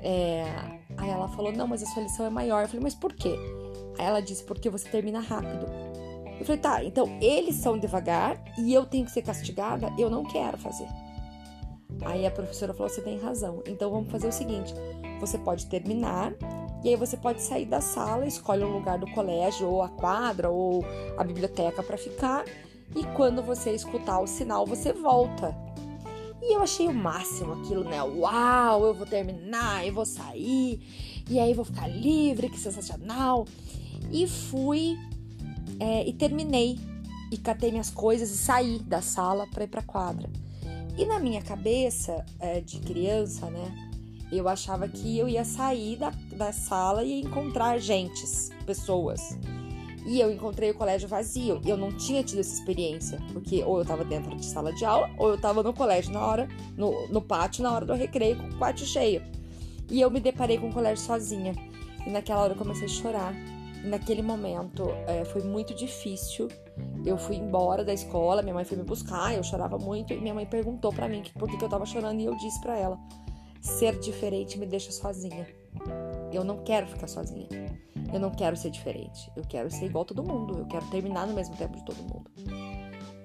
É... 0.02 0.46
Aí 0.98 1.10
ela 1.10 1.28
falou, 1.30 1.52
não, 1.52 1.68
mas 1.68 1.84
a 1.84 1.86
sua 1.86 2.04
lição 2.04 2.26
é 2.26 2.30
maior. 2.30 2.64
Eu 2.64 2.68
falei, 2.68 2.84
mas 2.84 2.96
por 2.96 3.14
quê? 3.14 3.36
Aí 3.98 4.06
ela 4.06 4.22
disse, 4.22 4.44
porque 4.44 4.70
você 4.70 4.88
termina 4.90 5.20
rápido. 5.20 5.68
Eu 6.40 6.46
falei, 6.46 6.62
tá, 6.62 6.84
então 6.84 7.18
eles 7.22 7.56
são 7.56 7.78
devagar 7.78 8.42
e 8.58 8.74
eu 8.74 8.86
tenho 8.86 9.06
que 9.06 9.12
ser 9.12 9.22
castigada? 9.22 9.92
Eu 9.98 10.10
não 10.10 10.24
quero 10.24 10.58
fazer. 10.58 10.88
Aí 12.04 12.26
a 12.26 12.32
professora 12.32 12.74
falou, 12.74 12.90
você 12.90 13.02
tem 13.02 13.20
razão. 13.20 13.64
Então 13.68 13.90
vamos 13.90 14.12
fazer 14.12 14.28
o 14.28 14.32
seguinte: 14.32 14.74
você 15.20 15.38
pode 15.38 15.68
terminar 15.68 16.34
e 16.84 16.90
aí 16.90 16.96
você 16.96 17.18
pode 17.18 17.42
sair 17.42 17.66
da 17.66 17.82
sala, 17.82 18.28
escolhe 18.28 18.64
um 18.64 18.72
lugar 18.72 19.00
do 19.00 19.10
colégio, 19.12 19.68
ou 19.68 19.82
a 19.82 19.90
quadra, 19.90 20.50
ou 20.50 20.86
a 21.18 21.24
biblioteca 21.24 21.82
para 21.82 21.98
ficar. 21.98 22.46
E 22.96 23.04
quando 23.16 23.42
você 23.42 23.72
escutar 23.72 24.20
o 24.20 24.28
sinal, 24.28 24.66
você 24.66 24.94
volta. 24.94 25.56
E 26.42 26.54
eu 26.54 26.62
achei 26.62 26.88
o 26.88 26.94
máximo 26.94 27.54
aquilo, 27.54 27.84
né? 27.84 28.04
Uau, 28.04 28.86
eu 28.86 28.94
vou 28.94 29.08
terminar, 29.08 29.86
eu 29.86 29.94
vou 29.94 30.06
sair, 30.06 30.80
e 31.28 31.40
aí 31.40 31.56
vou 31.56 31.66
ficar 31.66 31.88
livre, 31.88 32.50
que 32.50 32.60
sensacional. 32.60 33.46
E 34.12 34.28
fui 34.28 34.96
é, 35.80 36.08
e 36.08 36.14
terminei. 36.14 36.80
E 37.32 37.38
catei 37.38 37.72
minhas 37.72 37.90
coisas 37.90 38.30
e 38.30 38.38
saí 38.38 38.80
da 38.80 39.02
sala 39.02 39.48
para 39.48 39.64
ir 39.64 39.68
pra 39.68 39.82
quadra. 39.82 40.30
E 40.98 41.06
na 41.06 41.20
minha 41.20 41.42
cabeça 41.42 42.24
é, 42.40 42.62
de 42.62 42.80
criança, 42.80 43.50
né? 43.50 43.92
Eu 44.32 44.48
achava 44.48 44.88
que 44.88 45.18
eu 45.18 45.28
ia 45.28 45.44
sair 45.44 45.98
da, 45.98 46.12
da 46.36 46.52
sala 46.52 47.04
e 47.04 47.22
encontrar 47.22 47.78
gentes, 47.80 48.50
pessoas. 48.66 49.38
E 50.06 50.20
eu 50.20 50.32
encontrei 50.32 50.72
o 50.72 50.76
colégio 50.76 51.08
vazio. 51.08 51.62
Eu 51.66 51.76
não 51.76 51.92
tinha 51.92 52.24
tido 52.24 52.40
essa 52.40 52.54
experiência, 52.54 53.20
porque 53.34 53.64
ou 53.64 53.78
eu 53.78 53.82
estava 53.82 54.06
dentro 54.06 54.36
de 54.36 54.46
sala 54.46 54.72
de 54.72 54.86
aula, 54.86 55.10
ou 55.18 55.30
eu 55.30 55.36
estava 55.36 55.64
no 55.64 55.74
colégio 55.74 56.14
na 56.14 56.26
hora, 56.26 56.48
no, 56.78 57.08
no 57.08 57.22
pátio, 57.22 57.64
na 57.64 57.74
hora 57.74 57.86
do 57.86 57.94
recreio, 57.94 58.38
com 58.38 58.48
o 58.48 58.58
pátio 58.58 58.86
cheio. 58.86 59.22
E 59.90 60.00
eu 60.00 60.10
me 60.10 60.20
deparei 60.20 60.58
com 60.58 60.70
o 60.70 60.74
colégio 60.74 61.04
sozinha. 61.04 61.54
E 62.06 62.10
naquela 62.10 62.42
hora 62.42 62.54
eu 62.54 62.58
comecei 62.58 62.86
a 62.86 62.90
chorar. 62.90 63.34
Naquele 63.86 64.22
momento 64.22 64.90
é, 65.08 65.24
foi 65.26 65.44
muito 65.44 65.74
difícil. 65.74 66.48
Eu 67.06 67.18
fui 67.18 67.36
embora 67.36 67.84
da 67.86 67.94
escola, 67.94 68.42
minha 68.42 68.54
mãe 68.54 68.66
foi 68.66 68.78
me 68.78 68.84
buscar, 68.84 69.36
eu 69.36 69.44
chorava 69.44 69.78
muito. 69.78 70.12
E 70.12 70.20
minha 70.20 70.34
mãe 70.34 70.46
perguntou 70.46 70.92
para 70.92 71.08
mim 71.08 71.24
por 71.38 71.48
que, 71.50 71.58
que 71.58 71.64
eu 71.64 71.70
tava 71.70 71.86
chorando. 71.86 72.20
E 72.20 72.26
eu 72.26 72.36
disse 72.36 72.60
para 72.62 72.78
ela: 72.78 72.98
ser 73.62 74.00
diferente 74.00 74.58
me 74.58 74.66
deixa 74.66 74.92
sozinha. 74.92 75.48
Eu 76.32 76.44
não 76.44 76.64
quero 76.64 76.88
ficar 76.88 77.08
sozinha. 77.08 77.48
Eu 78.12 78.20
não 78.20 78.32
quero 78.32 78.56
ser 78.56 78.70
diferente. 78.70 79.32
Eu 79.36 79.44
quero 79.48 79.70
ser 79.70 79.86
igual 79.86 80.04
a 80.04 80.06
todo 80.06 80.24
mundo. 80.24 80.60
Eu 80.60 80.66
quero 80.66 80.86
terminar 80.88 81.28
no 81.28 81.34
mesmo 81.34 81.56
tempo 81.56 81.78
de 81.78 81.86
todo 81.86 81.98
mundo. 81.98 82.32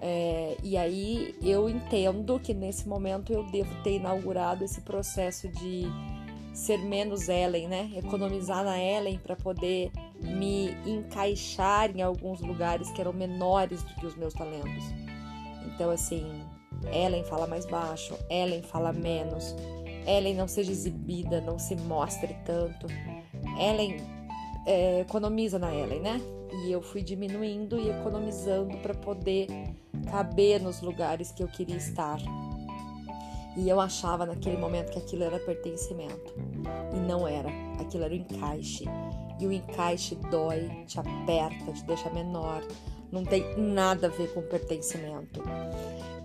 É, 0.03 0.57
e 0.63 0.77
aí 0.79 1.35
eu 1.43 1.69
entendo 1.69 2.41
que 2.41 2.55
nesse 2.55 2.89
momento 2.89 3.33
eu 3.33 3.45
devo 3.51 3.71
ter 3.83 3.97
inaugurado 3.97 4.65
esse 4.65 4.81
processo 4.81 5.47
de 5.49 5.85
ser 6.53 6.79
menos 6.79 7.29
Ellen, 7.29 7.69
né? 7.69 7.91
Economizar 7.97 8.65
na 8.65 8.79
Ellen 8.79 9.19
para 9.19 9.37
poder 9.37 9.91
me 10.21 10.71
encaixar 10.87 11.91
em 11.97 12.03
alguns 12.03 12.41
lugares 12.41 12.91
que 12.91 13.01
eram 13.01 13.13
menores 13.13 13.83
do 13.83 13.95
que 13.95 14.07
os 14.07 14.17
meus 14.17 14.35
talentos. 14.35 14.85
Então, 15.67 15.91
assim, 15.91 16.25
Ellen 16.93 17.25
fala 17.25 17.47
mais 17.47 17.67
baixo, 17.67 18.15
Ellen 18.29 18.63
fala 18.63 18.93
menos, 18.93 19.55
Ellen 20.07 20.35
não 20.35 20.49
seja 20.49 20.73
exibida, 20.73 21.41
não 21.41 21.59
se 21.59 21.77
mostre 21.77 22.35
tanto. 22.45 22.87
Ellen 23.59 23.97
é, 24.67 25.01
economiza 25.01 25.59
na 25.59 25.75
Ellen, 25.75 26.01
né? 26.01 26.21
E 26.65 26.73
eu 26.73 26.83
fui 26.83 27.03
diminuindo 27.03 27.79
e 27.79 27.91
economizando 27.91 28.77
para 28.79 28.95
poder 28.95 29.47
caber 30.11 30.61
nos 30.61 30.81
lugares 30.81 31.31
que 31.33 31.43
eu 31.43 31.49
queria 31.49 31.77
estar. 31.77 32.19
E 33.61 33.69
eu 33.69 33.79
achava 33.79 34.25
naquele 34.25 34.57
momento 34.57 34.91
que 34.91 34.99
aquilo 34.99 35.23
era 35.23 35.39
pertencimento. 35.39 36.33
E 36.95 36.99
não 36.99 37.29
era. 37.29 37.51
Aquilo 37.79 38.05
era 38.05 38.15
o 38.15 38.17
encaixe. 38.17 38.85
E 39.39 39.47
o 39.47 39.53
encaixe 39.53 40.15
dói, 40.31 40.67
te 40.87 40.99
aperta, 40.99 41.71
te 41.71 41.85
deixa 41.85 42.09
menor. 42.09 42.67
Não 43.13 43.23
tem 43.23 43.59
nada 43.59 44.07
a 44.07 44.11
ver 44.11 44.33
com 44.33 44.41
pertencimento. 44.41 45.43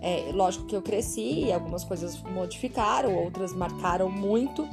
É, 0.00 0.30
lógico 0.32 0.64
que 0.64 0.74
eu 0.74 0.80
cresci 0.80 1.44
e 1.44 1.52
algumas 1.52 1.84
coisas 1.84 2.18
modificaram, 2.22 3.14
outras 3.14 3.52
marcaram 3.52 4.08
muito. 4.08 4.66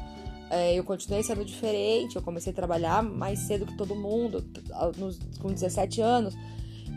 É, 0.50 0.74
eu 0.74 0.86
continuei 0.86 1.22
sendo 1.22 1.44
diferente, 1.44 2.16
eu 2.16 2.22
comecei 2.22 2.54
a 2.54 2.56
trabalhar 2.56 3.04
mais 3.04 3.40
cedo 3.40 3.66
que 3.66 3.76
todo 3.76 3.94
mundo, 3.94 4.42
nos, 4.98 5.20
com 5.42 5.50
17 5.50 6.00
anos. 6.00 6.34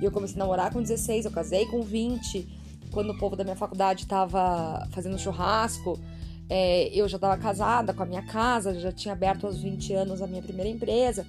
E 0.00 0.04
eu 0.04 0.12
comecei 0.12 0.37
a 0.37 0.38
namorar 0.38 0.73
com 0.73 0.80
16, 0.80 1.25
eu 1.25 1.32
casei 1.32 1.66
com 1.66 1.82
20. 1.82 2.55
Quando 2.96 3.10
o 3.10 3.18
povo 3.18 3.36
da 3.36 3.44
minha 3.44 3.54
faculdade 3.54 4.04
estava 4.04 4.88
fazendo 4.90 5.18
churrasco, 5.18 6.00
é, 6.48 6.88
eu 6.98 7.06
já 7.06 7.16
estava 7.18 7.36
casada 7.36 7.92
com 7.92 8.02
a 8.02 8.06
minha 8.06 8.22
casa, 8.22 8.80
já 8.80 8.90
tinha 8.90 9.12
aberto 9.12 9.46
aos 9.46 9.60
20 9.60 9.92
anos 9.92 10.22
a 10.22 10.26
minha 10.26 10.40
primeira 10.40 10.70
empresa. 10.70 11.26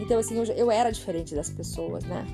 Então, 0.00 0.18
assim, 0.18 0.34
eu, 0.34 0.44
eu 0.44 0.70
era 0.70 0.90
diferente 0.90 1.34
das 1.34 1.50
pessoas, 1.50 2.04
né? 2.04 2.26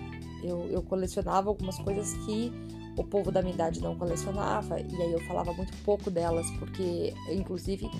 Eu, 0.44 0.68
eu 0.70 0.82
colecionava 0.82 1.48
algumas 1.48 1.80
coisas 1.80 2.12
que 2.24 2.52
o 2.96 3.02
povo 3.02 3.32
da 3.32 3.42
minha 3.42 3.54
idade 3.54 3.80
não 3.80 3.96
colecionava, 3.96 4.78
e 4.78 5.02
aí 5.02 5.10
eu 5.10 5.20
falava 5.26 5.52
muito 5.52 5.76
pouco 5.78 6.08
delas, 6.08 6.48
porque, 6.60 7.12
inclusive, 7.28 7.90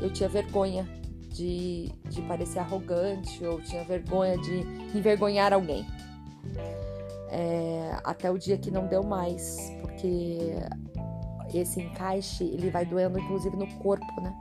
eu 0.00 0.10
tinha 0.10 0.30
vergonha 0.30 0.88
de, 1.28 1.92
de 2.08 2.22
parecer 2.22 2.60
arrogante, 2.60 3.44
ou 3.44 3.60
tinha 3.60 3.84
vergonha 3.84 4.38
de 4.38 4.60
envergonhar 4.96 5.52
alguém. 5.52 5.84
É, 7.28 7.98
até 8.04 8.30
o 8.30 8.38
dia 8.38 8.56
que 8.56 8.70
não 8.70 8.86
deu 8.86 9.02
mais, 9.02 9.56
porque 9.80 10.54
esse 11.52 11.80
encaixe 11.80 12.44
ele 12.44 12.70
vai 12.70 12.84
doendo 12.84 13.18
inclusive 13.18 13.56
no 13.56 13.66
corpo, 13.78 14.20
né? 14.20 14.34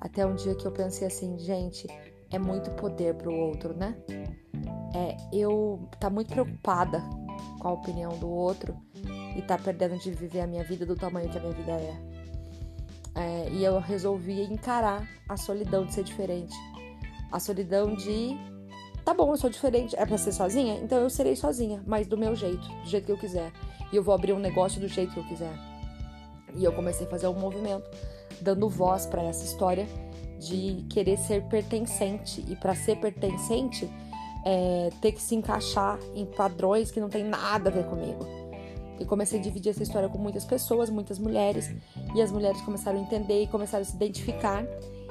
Até 0.00 0.26
um 0.26 0.34
dia 0.34 0.54
que 0.54 0.66
eu 0.66 0.72
pensei 0.72 1.06
assim, 1.06 1.38
gente, 1.38 1.86
é 2.30 2.38
muito 2.38 2.70
poder 2.72 3.14
pro 3.14 3.32
outro, 3.32 3.74
né? 3.74 3.96
É, 4.94 5.16
eu 5.32 5.88
tá 5.98 6.10
muito 6.10 6.28
preocupada 6.28 7.02
com 7.58 7.68
a 7.68 7.72
opinião 7.72 8.16
do 8.18 8.28
outro 8.28 8.76
e 9.36 9.42
tá 9.42 9.58
perdendo 9.58 9.98
de 9.98 10.10
viver 10.12 10.40
a 10.40 10.46
minha 10.46 10.62
vida 10.62 10.84
do 10.86 10.94
tamanho 10.94 11.28
que 11.28 11.38
a 11.38 11.40
minha 11.40 11.52
vida 11.52 11.72
é. 11.72 11.96
é 13.14 13.48
e 13.50 13.64
eu 13.64 13.80
resolvi 13.80 14.42
encarar 14.42 15.08
a 15.28 15.36
solidão 15.36 15.84
de 15.86 15.94
ser 15.94 16.04
diferente. 16.04 16.54
A 17.32 17.40
solidão 17.40 17.94
de 17.94 18.36
tá 19.04 19.12
bom, 19.12 19.30
eu 19.32 19.36
sou 19.36 19.50
diferente, 19.50 19.94
é 19.96 20.06
para 20.06 20.18
ser 20.18 20.32
sozinha? 20.32 20.80
Então 20.82 20.98
eu 20.98 21.10
serei 21.10 21.36
sozinha, 21.36 21.82
mas 21.86 22.06
do 22.06 22.16
meu 22.16 22.34
jeito, 22.34 22.66
do 22.66 22.88
jeito 22.88 23.06
que 23.06 23.12
eu 23.12 23.18
quiser. 23.18 23.52
E 23.92 23.96
eu 23.96 24.02
vou 24.02 24.14
abrir 24.14 24.32
um 24.32 24.38
negócio 24.38 24.80
do 24.80 24.88
jeito 24.88 25.12
que 25.12 25.18
eu 25.18 25.24
quiser. 25.24 25.52
E 26.56 26.64
eu 26.64 26.72
comecei 26.72 27.06
a 27.06 27.10
fazer 27.10 27.26
um 27.26 27.34
movimento 27.34 27.88
dando 28.40 28.68
voz 28.68 29.06
para 29.06 29.22
essa 29.22 29.44
história 29.44 29.86
de 30.38 30.84
querer 30.88 31.18
ser 31.18 31.42
pertencente 31.44 32.44
e 32.48 32.56
para 32.56 32.74
ser 32.74 32.96
pertencente 32.96 33.88
é, 34.44 34.90
ter 35.00 35.12
que 35.12 35.22
se 35.22 35.34
encaixar 35.34 35.98
em 36.14 36.26
padrões 36.26 36.90
que 36.90 37.00
não 37.00 37.08
tem 37.08 37.24
nada 37.24 37.70
a 37.70 37.72
ver 37.72 37.84
comigo. 37.84 38.26
E 39.00 39.04
comecei 39.04 39.40
a 39.40 39.42
dividir 39.42 39.70
essa 39.70 39.82
história 39.82 40.08
com 40.08 40.18
muitas 40.18 40.44
pessoas, 40.44 40.88
muitas 40.88 41.18
mulheres, 41.18 41.74
e 42.14 42.22
as 42.22 42.30
mulheres 42.30 42.60
começaram 42.60 42.98
a 42.98 43.02
entender 43.02 43.42
e 43.42 43.46
começaram 43.46 43.82
a 43.82 43.84
se 43.84 43.94
identificar. 43.96 44.64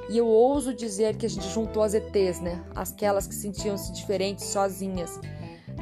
E 0.08 0.18
eu 0.18 0.26
ouso 0.26 0.74
dizer 0.74 1.16
que 1.16 1.24
a 1.24 1.28
gente 1.28 1.48
juntou 1.48 1.82
as 1.82 1.94
ETs, 1.94 2.40
né? 2.40 2.62
Aquelas 2.74 3.26
que 3.26 3.34
sentiam-se 3.34 3.92
diferentes, 3.92 4.44
sozinhas. 4.46 5.18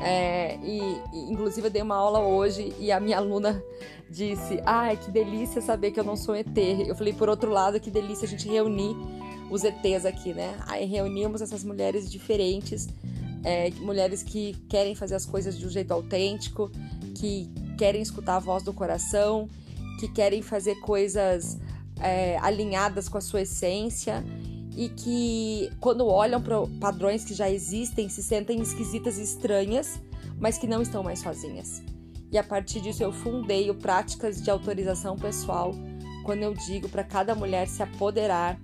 É, 0.00 0.57
e, 0.62 0.81
e, 1.12 1.33
inclusive 1.33 1.67
eu 1.67 1.71
dei 1.71 1.83
uma 1.83 1.97
aula 1.97 2.21
hoje 2.21 2.75
e 2.79 2.91
a 2.91 3.00
minha 3.00 3.17
aluna 3.17 3.62
disse: 4.09 4.61
Ai, 4.64 4.97
que 4.97 5.11
delícia 5.11 5.61
saber 5.61 5.91
que 5.91 6.00
eu 6.00 6.05
não 6.05 6.17
sou 6.17 6.35
ET. 6.35 6.57
Eu 6.87 6.95
falei, 6.95 7.12
por 7.12 7.29
outro 7.29 7.50
lado, 7.50 7.81
que 7.81 7.91
delícia 7.91 8.26
a 8.26 8.29
gente 8.29 8.49
reunir 8.49 8.97
os 9.50 9.64
ETs 9.64 10.07
aqui, 10.07 10.33
né? 10.33 10.57
Aí 10.67 10.87
reunimos 10.87 11.43
essas 11.43 11.64
mulheres 11.64 12.11
diferentes, 12.11 12.88
é, 13.45 13.71
mulheres 13.81 14.23
que 14.23 14.55
querem 14.69 14.95
fazer 14.95 15.14
as 15.14 15.26
coisas 15.26 15.59
de 15.59 15.67
um 15.67 15.71
jeito 15.71 15.93
autêntico, 15.93 16.71
que 17.14 17.50
querem 17.76 18.00
escutar 18.00 18.37
a 18.37 18.38
voz 18.38 18.62
do 18.62 18.73
coração, 18.73 19.49
que 19.99 20.09
querem 20.09 20.43
fazer 20.43 20.76
coisas 20.76 21.59
é, 22.01 22.39
alinhadas 22.39 23.09
com 23.09 23.19
a 23.19 23.21
sua 23.21 23.43
essência 23.43 24.25
e 24.77 24.89
que, 24.89 25.71
quando 25.81 26.07
olham 26.07 26.41
para 26.41 26.57
padrões 26.81 27.25
que 27.25 27.35
já 27.35 27.51
existem, 27.51 28.09
se 28.09 28.23
sentem 28.23 28.61
esquisitas 28.61 29.19
e 29.19 29.23
estranhas, 29.23 30.01
mas 30.39 30.59
que 30.59 30.67
não 30.67 30.81
estão 30.81 31.03
mais 31.03 31.21
sozinhas. 31.21 31.83
E 32.31 32.39
a 32.39 32.43
partir 32.43 32.81
disso 32.81 33.03
eu 33.03 33.13
fundei 33.13 33.71
o 33.71 33.75
Práticas 33.75 34.41
de 34.41 34.51
Autorização 34.51 35.17
Pessoal, 35.17 35.73
quando 36.25 36.43
eu 36.43 36.55
digo 36.55 36.89
para 36.89 37.05
cada 37.05 37.35
mulher 37.35 37.69
se 37.69 37.83
apoderar 37.83 38.59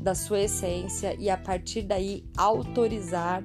da 0.00 0.14
sua 0.14 0.40
essência 0.40 1.16
e 1.18 1.30
a 1.30 1.36
partir 1.36 1.82
daí 1.82 2.24
autorizar 2.36 3.42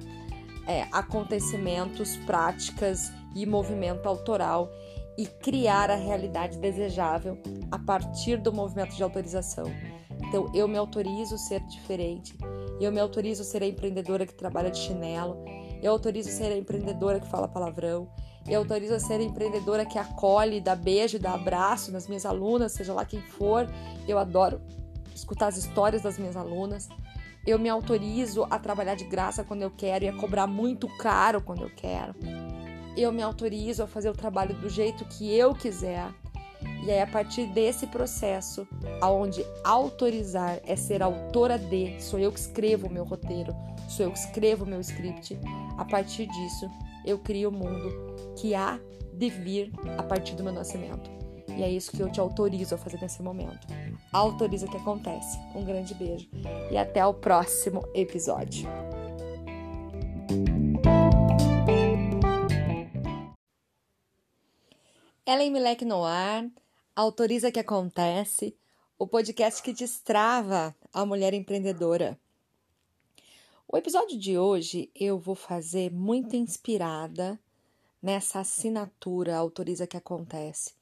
é, 0.66 0.82
acontecimentos, 0.92 2.16
práticas 2.18 3.10
e 3.34 3.46
movimento 3.46 4.06
autoral 4.06 4.70
e 5.16 5.26
criar 5.26 5.90
a 5.90 5.96
realidade 5.96 6.58
desejável 6.58 7.38
a 7.70 7.78
partir 7.78 8.38
do 8.38 8.52
movimento 8.52 8.94
de 8.96 9.02
autorização. 9.02 9.66
Então 10.28 10.50
eu 10.54 10.66
me 10.66 10.78
autorizo 10.78 11.36
ser 11.36 11.60
diferente. 11.66 12.36
Eu 12.80 12.90
me 12.90 13.00
autorizo 13.00 13.44
ser 13.44 13.62
a 13.62 13.66
empreendedora 13.66 14.26
que 14.26 14.34
trabalha 14.34 14.70
de 14.70 14.78
chinelo. 14.78 15.44
Eu 15.82 15.92
autorizo 15.92 16.30
ser 16.30 16.46
a 16.46 16.56
empreendedora 16.56 17.20
que 17.20 17.28
fala 17.28 17.46
palavrão. 17.46 18.08
Eu 18.48 18.60
autorizo 18.60 18.94
a 18.94 18.98
ser 18.98 19.20
a 19.20 19.22
empreendedora 19.22 19.84
que 19.84 19.98
acolhe, 19.98 20.60
dá 20.60 20.74
beijo, 20.74 21.18
dá 21.18 21.34
abraço 21.34 21.92
nas 21.92 22.08
minhas 22.08 22.26
alunas, 22.26 22.72
seja 22.72 22.92
lá 22.92 23.04
quem 23.04 23.20
for. 23.20 23.68
Eu 24.08 24.18
adoro 24.18 24.60
escutar 25.14 25.48
as 25.48 25.56
histórias 25.56 26.02
das 26.02 26.18
minhas 26.18 26.36
alunas. 26.36 26.88
Eu 27.46 27.58
me 27.58 27.68
autorizo 27.68 28.46
a 28.50 28.58
trabalhar 28.58 28.94
de 28.94 29.04
graça 29.04 29.44
quando 29.44 29.62
eu 29.62 29.70
quero 29.70 30.04
e 30.04 30.08
a 30.08 30.16
cobrar 30.16 30.46
muito 30.46 30.88
caro 30.96 31.40
quando 31.40 31.62
eu 31.62 31.70
quero. 31.70 32.14
Eu 32.96 33.12
me 33.12 33.22
autorizo 33.22 33.82
a 33.82 33.86
fazer 33.86 34.10
o 34.10 34.14
trabalho 34.14 34.54
do 34.54 34.68
jeito 34.68 35.04
que 35.04 35.34
eu 35.34 35.54
quiser. 35.54 36.10
E 36.84 36.90
aí, 36.90 37.00
a 37.00 37.06
partir 37.06 37.46
desse 37.46 37.86
processo, 37.86 38.66
aonde 39.00 39.44
autorizar 39.64 40.60
é 40.64 40.76
ser 40.76 41.02
autora 41.02 41.58
de, 41.58 42.00
sou 42.00 42.18
eu 42.18 42.30
que 42.30 42.38
escrevo 42.38 42.86
o 42.86 42.92
meu 42.92 43.04
roteiro, 43.04 43.54
sou 43.88 44.06
eu 44.06 44.12
que 44.12 44.18
escrevo 44.18 44.64
o 44.64 44.68
meu 44.68 44.80
script, 44.80 45.38
a 45.78 45.84
partir 45.84 46.26
disso, 46.26 46.68
eu 47.04 47.18
crio 47.18 47.50
o 47.50 47.52
mundo 47.52 48.14
que 48.36 48.54
há 48.54 48.80
de 49.12 49.30
vir 49.30 49.72
a 49.96 50.02
partir 50.02 50.34
do 50.34 50.42
meu 50.42 50.52
nascimento. 50.52 51.10
E 51.56 51.62
é 51.62 51.70
isso 51.70 51.92
que 51.92 52.00
eu 52.00 52.10
te 52.10 52.20
autorizo 52.20 52.74
a 52.74 52.78
fazer 52.78 53.00
nesse 53.00 53.22
momento. 53.22 53.66
Autoriza 54.12 54.66
que 54.66 54.76
acontece. 54.76 55.38
Um 55.54 55.64
grande 55.64 55.94
beijo 55.94 56.28
e 56.70 56.76
até 56.76 57.04
o 57.04 57.14
próximo 57.14 57.82
episódio. 57.94 58.68
Ellen 65.32 65.50
Milek 65.50 65.82
no 65.86 66.04
ar, 66.04 66.46
autoriza 66.94 67.50
que 67.50 67.58
acontece, 67.58 68.54
o 68.98 69.06
podcast 69.08 69.62
que 69.62 69.72
destrava 69.72 70.76
a 70.92 71.06
mulher 71.06 71.32
empreendedora. 71.32 72.20
O 73.66 73.78
episódio 73.78 74.18
de 74.18 74.36
hoje 74.36 74.90
eu 74.94 75.18
vou 75.18 75.34
fazer 75.34 75.90
muito 75.90 76.36
inspirada 76.36 77.40
nessa 78.02 78.40
assinatura 78.40 79.34
Autoriza 79.34 79.86
que 79.86 79.96
Acontece. 79.96 80.74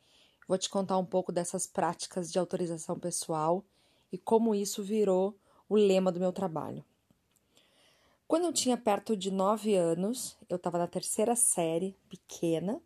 Vou 0.49 0.59
te 0.59 0.69
contar 0.69 0.99
um 0.99 1.07
pouco 1.07 1.31
dessas 1.31 1.65
práticas 1.65 2.33
de 2.33 2.37
autorização 2.37 2.99
pessoal 2.99 3.65
e 4.11 4.19
como 4.19 4.53
isso 4.53 4.83
virou 4.83 5.39
o 5.69 5.77
lema 5.77 6.11
do 6.11 6.19
meu 6.19 6.33
trabalho. 6.33 6.85
Quando 8.27 8.47
eu 8.47 8.53
tinha 8.53 8.77
perto 8.77 9.17
de 9.17 9.31
nove 9.31 9.77
anos, 9.77 10.37
eu 10.49 10.57
estava 10.57 10.77
na 10.77 10.89
terceira 10.89 11.37
série, 11.37 11.97
pequena. 12.09 12.83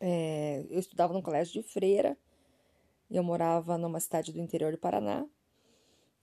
É, 0.00 0.64
eu 0.70 0.78
estudava 0.78 1.12
num 1.12 1.22
colégio 1.22 1.52
de 1.52 1.62
freira. 1.62 2.16
Eu 3.10 3.22
morava 3.22 3.78
numa 3.78 4.00
cidade 4.00 4.32
do 4.32 4.40
interior 4.40 4.72
do 4.72 4.78
Paraná. 4.78 5.26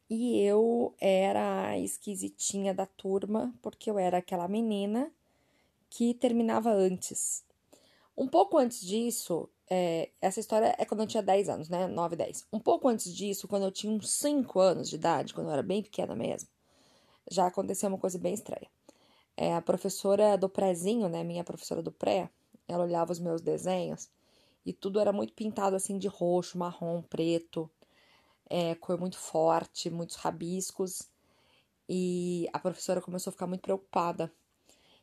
E 0.09 0.39
eu 0.41 0.93
era 0.99 1.69
a 1.69 1.79
esquisitinha 1.79 2.73
da 2.73 2.85
turma, 2.85 3.53
porque 3.61 3.89
eu 3.89 3.97
era 3.97 4.19
aquela 4.19 4.47
menina 4.47 5.11
que 5.89 6.13
terminava 6.13 6.71
antes. 6.71 7.43
Um 8.15 8.27
pouco 8.27 8.57
antes 8.57 8.81
disso, 8.81 9.49
é, 9.69 10.09
essa 10.21 10.39
história 10.39 10.75
é 10.77 10.85
quando 10.85 11.01
eu 11.01 11.07
tinha 11.07 11.23
10 11.23 11.49
anos, 11.49 11.69
né? 11.69 11.87
9, 11.87 12.15
10. 12.15 12.45
Um 12.53 12.59
pouco 12.59 12.87
antes 12.87 13.13
disso, 13.13 13.47
quando 13.47 13.63
eu 13.63 13.71
tinha 13.71 13.91
uns 13.91 14.11
5 14.11 14.59
anos 14.59 14.89
de 14.89 14.95
idade, 14.95 15.33
quando 15.33 15.47
eu 15.47 15.53
era 15.53 15.63
bem 15.63 15.81
pequena 15.81 16.15
mesmo, 16.15 16.47
já 17.29 17.47
aconteceu 17.47 17.89
uma 17.89 17.97
coisa 17.97 18.19
bem 18.19 18.33
estranha. 18.33 18.69
É, 19.35 19.53
a 19.55 19.61
professora 19.61 20.37
do 20.37 20.47
prézinho, 20.47 21.09
né? 21.09 21.23
Minha 21.23 21.43
professora 21.43 21.81
do 21.81 21.91
pré, 21.91 22.29
ela 22.67 22.83
olhava 22.83 23.11
os 23.11 23.19
meus 23.19 23.41
desenhos 23.41 24.09
e 24.65 24.73
tudo 24.73 24.99
era 24.99 25.13
muito 25.13 25.33
pintado 25.33 25.75
assim 25.75 25.97
de 25.97 26.07
roxo, 26.07 26.57
marrom, 26.57 27.01
preto, 27.03 27.69
é, 28.49 28.73
cor 28.75 28.99
muito 28.99 29.17
forte, 29.17 29.89
muitos 29.89 30.15
rabiscos. 30.15 31.03
E 31.87 32.49
a 32.51 32.59
professora 32.59 33.01
começou 33.01 33.29
a 33.29 33.33
ficar 33.33 33.47
muito 33.47 33.61
preocupada 33.61 34.33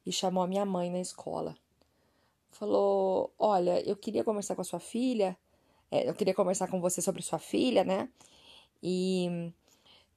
e 0.04 0.10
chamou 0.12 0.42
a 0.42 0.48
minha 0.48 0.64
mãe 0.64 0.90
na 0.90 1.00
escola. 1.00 1.56
Falou: 2.50 3.32
Olha, 3.38 3.80
eu 3.88 3.96
queria 3.96 4.24
conversar 4.24 4.56
com 4.56 4.62
a 4.62 4.64
sua 4.64 4.80
filha, 4.80 5.36
é, 5.90 6.08
eu 6.08 6.14
queria 6.14 6.34
conversar 6.34 6.68
com 6.68 6.80
você 6.80 7.00
sobre 7.00 7.22
sua 7.22 7.38
filha, 7.38 7.84
né? 7.84 8.08
E 8.82 9.52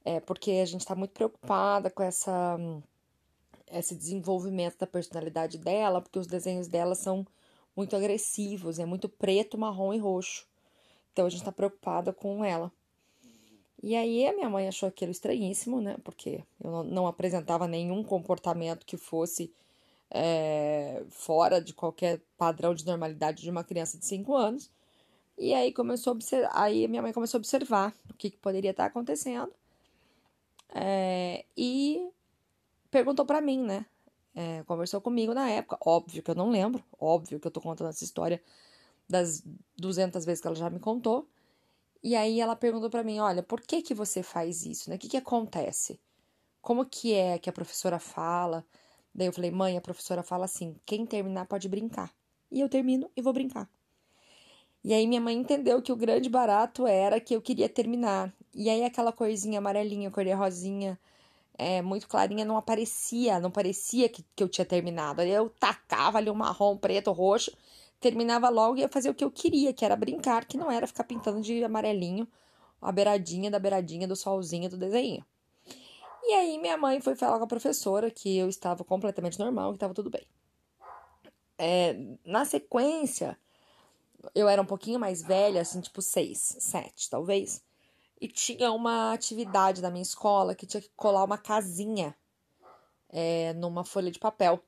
é 0.04 0.20
porque 0.20 0.52
a 0.52 0.66
gente 0.66 0.80
está 0.80 0.94
muito 0.96 1.12
preocupada 1.12 1.90
com 1.90 2.02
essa 2.02 2.58
esse 3.70 3.94
desenvolvimento 3.94 4.78
da 4.78 4.86
personalidade 4.86 5.58
dela, 5.58 6.00
porque 6.00 6.18
os 6.18 6.26
desenhos 6.26 6.68
dela 6.68 6.94
são 6.94 7.26
muito 7.76 7.94
agressivos, 7.94 8.78
é 8.78 8.86
muito 8.86 9.08
preto, 9.08 9.58
marrom 9.58 9.92
e 9.92 9.98
roxo. 9.98 10.46
Então 11.12 11.26
a 11.26 11.28
gente 11.28 11.40
está 11.40 11.52
preocupada 11.52 12.12
com 12.12 12.44
ela. 12.44 12.72
E 13.82 13.94
aí 13.94 14.26
a 14.26 14.32
minha 14.32 14.48
mãe 14.48 14.66
achou 14.66 14.88
aquilo 14.88 15.12
estranhíssimo, 15.12 15.80
né? 15.80 15.96
Porque 16.02 16.42
eu 16.62 16.82
não, 16.84 17.06
apresentava 17.06 17.68
nenhum 17.68 18.02
comportamento 18.02 18.86
que 18.86 18.96
fosse 18.96 19.52
é, 20.10 21.04
fora 21.10 21.60
de 21.60 21.74
qualquer 21.74 22.20
padrão 22.38 22.74
de 22.74 22.86
normalidade 22.86 23.42
de 23.42 23.50
uma 23.50 23.62
criança 23.62 23.98
de 23.98 24.06
5 24.06 24.34
anos. 24.34 24.70
E 25.38 25.52
aí 25.52 25.72
começou 25.72 26.12
a 26.12 26.14
observar, 26.14 26.50
aí 26.54 26.88
minha 26.88 27.02
mãe 27.02 27.12
começou 27.12 27.38
a 27.38 27.40
observar 27.40 27.94
o 28.10 28.14
que, 28.14 28.30
que 28.30 28.38
poderia 28.38 28.70
estar 28.70 28.86
acontecendo. 28.86 29.52
É, 30.74 31.44
e 31.56 32.08
perguntou 32.96 33.26
para 33.26 33.42
mim, 33.42 33.62
né? 33.62 33.84
É, 34.34 34.62
conversou 34.62 35.02
comigo 35.02 35.34
na 35.34 35.50
época. 35.50 35.76
Óbvio 35.84 36.22
que 36.22 36.30
eu 36.30 36.34
não 36.34 36.48
lembro, 36.48 36.82
óbvio 36.98 37.38
que 37.38 37.46
eu 37.46 37.50
tô 37.50 37.60
contando 37.60 37.90
essa 37.90 38.04
história 38.04 38.42
das 39.06 39.42
200 39.76 40.24
vezes 40.24 40.40
que 40.40 40.46
ela 40.46 40.56
já 40.56 40.70
me 40.70 40.80
contou. 40.80 41.28
E 42.02 42.16
aí 42.16 42.40
ela 42.40 42.56
perguntou 42.56 42.88
para 42.88 43.02
mim, 43.02 43.18
olha, 43.18 43.42
por 43.42 43.60
que 43.60 43.82
que 43.82 43.92
você 43.92 44.22
faz 44.22 44.64
isso, 44.64 44.88
né? 44.88 44.96
O 44.96 44.98
que 44.98 45.08
que 45.08 45.16
acontece? 45.18 46.00
Como 46.62 46.86
que 46.86 47.12
é 47.12 47.38
que 47.38 47.50
a 47.50 47.52
professora 47.52 47.98
fala? 47.98 48.64
Daí 49.14 49.26
eu 49.26 49.32
falei, 49.32 49.50
mãe, 49.50 49.76
a 49.76 49.80
professora 49.82 50.22
fala 50.22 50.46
assim: 50.46 50.74
quem 50.86 51.04
terminar 51.04 51.46
pode 51.46 51.68
brincar. 51.68 52.10
E 52.50 52.60
eu 52.60 52.68
termino 52.68 53.10
e 53.14 53.20
vou 53.20 53.32
brincar. 53.34 53.68
E 54.82 54.94
aí 54.94 55.06
minha 55.06 55.20
mãe 55.20 55.36
entendeu 55.36 55.82
que 55.82 55.92
o 55.92 55.96
grande 55.96 56.30
barato 56.30 56.86
era 56.86 57.20
que 57.20 57.34
eu 57.36 57.42
queria 57.42 57.68
terminar. 57.68 58.32
E 58.54 58.70
aí 58.70 58.84
aquela 58.84 59.12
corzinha 59.12 59.58
amarelinha, 59.58 60.10
cor 60.10 60.24
de 60.24 60.32
rosinha, 60.32 60.98
é, 61.58 61.82
muito 61.82 62.08
clarinha, 62.08 62.44
não 62.44 62.56
aparecia, 62.56 63.40
não 63.40 63.50
parecia 63.50 64.08
que, 64.08 64.24
que 64.34 64.42
eu 64.42 64.48
tinha 64.48 64.64
terminado. 64.64 65.22
Eu 65.22 65.50
tacava 65.50 66.18
ali 66.18 66.30
um 66.30 66.34
marrom, 66.34 66.76
preto, 66.76 67.12
roxo, 67.12 67.56
terminava 68.00 68.48
logo 68.48 68.76
e 68.76 68.80
ia 68.80 68.88
fazer 68.88 69.10
o 69.10 69.14
que 69.14 69.24
eu 69.24 69.30
queria, 69.30 69.72
que 69.72 69.84
era 69.84 69.96
brincar, 69.96 70.44
que 70.44 70.56
não 70.56 70.70
era 70.70 70.86
ficar 70.86 71.04
pintando 71.04 71.40
de 71.40 71.64
amarelinho 71.64 72.28
a 72.80 72.92
beiradinha 72.92 73.50
da 73.50 73.58
beiradinha 73.58 74.06
do 74.06 74.14
solzinho 74.14 74.68
do 74.68 74.76
desenho. 74.76 75.24
E 76.22 76.32
aí 76.34 76.58
minha 76.58 76.76
mãe 76.76 77.00
foi 77.00 77.14
falar 77.14 77.38
com 77.38 77.44
a 77.44 77.48
professora 77.48 78.10
que 78.10 78.36
eu 78.36 78.48
estava 78.48 78.84
completamente 78.84 79.38
normal, 79.38 79.70
que 79.70 79.76
estava 79.76 79.94
tudo 79.94 80.10
bem. 80.10 80.26
É, 81.58 81.96
na 82.24 82.44
sequência, 82.44 83.38
eu 84.34 84.48
era 84.48 84.60
um 84.60 84.66
pouquinho 84.66 85.00
mais 85.00 85.22
velha, 85.22 85.60
assim, 85.60 85.80
tipo 85.80 86.02
seis, 86.02 86.56
sete, 86.58 87.08
talvez. 87.08 87.64
E 88.20 88.28
tinha 88.28 88.72
uma 88.72 89.12
atividade 89.12 89.82
na 89.82 89.90
minha 89.90 90.02
escola 90.02 90.54
que 90.54 90.66
tinha 90.66 90.80
que 90.80 90.90
colar 90.96 91.24
uma 91.24 91.36
casinha 91.36 92.16
é, 93.10 93.52
numa 93.54 93.84
folha 93.84 94.10
de 94.10 94.18
papel. 94.18 94.62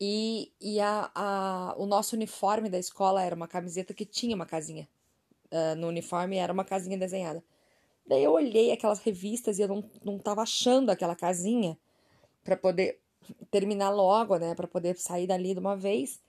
E, 0.00 0.52
e 0.60 0.78
a, 0.80 1.10
a, 1.14 1.74
o 1.78 1.86
nosso 1.86 2.16
uniforme 2.16 2.68
da 2.68 2.78
escola 2.78 3.22
era 3.22 3.34
uma 3.34 3.48
camiseta 3.48 3.94
que 3.94 4.04
tinha 4.04 4.34
uma 4.34 4.46
casinha. 4.46 4.88
Uh, 5.50 5.76
no 5.76 5.88
uniforme 5.88 6.36
era 6.36 6.52
uma 6.52 6.64
casinha 6.64 6.98
desenhada. 6.98 7.42
Daí 8.06 8.22
eu 8.22 8.32
olhei 8.32 8.72
aquelas 8.72 9.00
revistas 9.00 9.58
e 9.58 9.62
eu 9.62 9.68
não, 9.68 9.84
não 10.04 10.18
tava 10.18 10.42
achando 10.42 10.90
aquela 10.90 11.16
casinha 11.16 11.78
para 12.44 12.56
poder 12.56 13.00
terminar 13.50 13.90
logo, 13.90 14.36
né? 14.36 14.54
Para 14.54 14.68
poder 14.68 14.96
sair 14.96 15.26
dali 15.26 15.54
de 15.54 15.60
uma 15.60 15.76
vez 15.76 16.20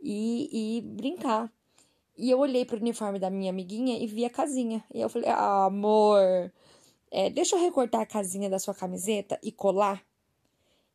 e, 0.00 0.78
e 0.78 0.80
brincar. 0.82 1.52
E 2.16 2.30
eu 2.30 2.38
olhei 2.38 2.64
pro 2.64 2.76
uniforme 2.76 3.18
da 3.18 3.30
minha 3.30 3.50
amiguinha 3.50 3.98
e 3.98 4.06
vi 4.06 4.24
a 4.24 4.30
casinha. 4.30 4.84
E 4.92 5.00
eu 5.00 5.08
falei, 5.08 5.28
ah, 5.28 5.64
amor, 5.64 6.52
é, 7.10 7.28
deixa 7.30 7.56
eu 7.56 7.60
recortar 7.60 8.00
a 8.00 8.06
casinha 8.06 8.48
da 8.48 8.58
sua 8.58 8.74
camiseta 8.74 9.38
e 9.42 9.50
colar. 9.50 10.04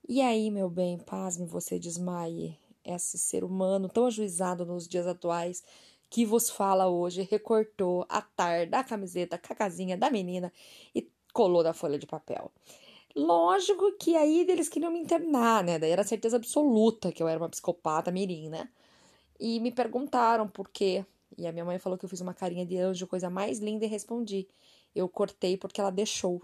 E 0.08 0.22
aí, 0.22 0.50
meu 0.50 0.70
bem, 0.70 0.98
pasme 0.98 1.46
você 1.46 1.78
desmaie. 1.78 2.58
Esse 2.84 3.18
ser 3.18 3.44
humano 3.44 3.90
tão 3.90 4.06
ajuizado 4.06 4.66
nos 4.66 4.88
dias 4.88 5.06
atuais 5.06 5.64
que 6.10 6.26
vos 6.26 6.50
fala 6.50 6.88
hoje 6.88 7.28
recortou 7.30 8.06
a 8.10 8.22
tar 8.22 8.66
da 8.66 8.84
camiseta 8.84 9.38
com 9.38 9.54
a 9.54 9.56
casinha 9.56 9.96
da 9.96 10.10
menina 10.10 10.52
e 10.96 11.08
colou 11.32 11.64
na 11.64 11.74
folha 11.74 12.00
de 12.00 12.08
papel. 12.08 12.52
Lógico 13.16 13.92
que 14.00 14.16
aí 14.16 14.46
eles 14.48 14.70
queriam 14.70 14.92
me 14.92 15.00
internar, 15.00 15.64
né? 15.64 15.78
Daí 15.78 15.92
era 15.92 16.04
certeza 16.04 16.38
absoluta 16.38 17.12
que 17.12 17.22
eu 17.22 17.28
era 17.28 17.40
uma 17.40 17.50
psicopata 17.50 18.12
mirim, 18.12 18.50
né? 18.50 18.70
E 19.40 19.60
me 19.60 19.72
perguntaram 19.72 20.48
por 20.48 20.70
quê. 20.70 21.06
E 21.38 21.48
a 21.48 21.52
minha 21.52 21.64
mãe 21.64 21.80
falou 21.80 21.98
que 21.98 22.06
eu 22.06 22.10
fiz 22.10 22.22
uma 22.22 22.34
carinha 22.34 22.66
de 22.66 22.78
anjo, 22.78 23.08
coisa 23.08 23.30
mais 23.30 23.60
linda, 23.60 23.86
e 23.86 23.88
respondi. 23.88 24.48
Eu 24.94 25.08
cortei 25.08 25.58
porque 25.58 25.80
ela 25.80 25.92
deixou. 25.92 26.42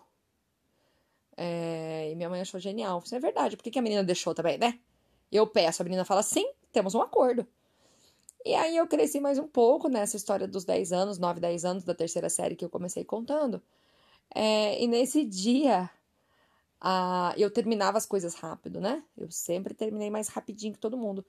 É... 1.36 2.10
E 2.12 2.16
minha 2.16 2.30
mãe 2.30 2.42
achou 2.42 2.60
genial. 2.60 3.02
Isso 3.04 3.16
é 3.16 3.20
verdade. 3.20 3.58
Por 3.58 3.64
que, 3.64 3.78
a 3.78 3.82
menina 3.82 4.04
deixou 4.04 4.34
também, 4.34 4.58
né? 4.58 4.80
Eu 5.32 5.46
peço, 5.48 5.82
a 5.82 5.86
menina 5.86 6.06
fala, 6.06 6.24
sim, 6.24 6.50
temos 6.72 6.96
um 6.96 7.02
acordo. 7.02 7.46
E 8.46 8.54
aí 8.54 8.78
eu 8.78 8.88
cresci 8.88 9.20
mais 9.20 9.40
um 9.40 9.48
pouco 9.48 9.90
nessa 9.90 10.16
história 10.16 10.48
dos 10.48 10.64
10 10.64 10.94
anos, 10.94 11.18
9, 11.18 11.40
10 11.40 11.66
anos 11.66 11.84
da 11.84 11.96
terceira 11.96 12.30
série 12.30 12.56
que 12.56 12.64
eu 12.64 12.70
comecei 12.70 13.04
contando. 13.04 13.62
É, 14.34 14.82
e 14.82 14.88
nesse 14.88 15.26
dia, 15.26 15.90
a, 16.80 17.34
eu 17.38 17.50
terminava 17.50 17.98
as 17.98 18.06
coisas 18.06 18.36
rápido, 18.36 18.80
né? 18.80 19.04
Eu 19.18 19.32
sempre 19.32 19.74
terminei 19.74 20.10
mais 20.10 20.28
rapidinho 20.28 20.74
que 20.74 20.80
todo 20.80 20.96
mundo. 20.96 21.26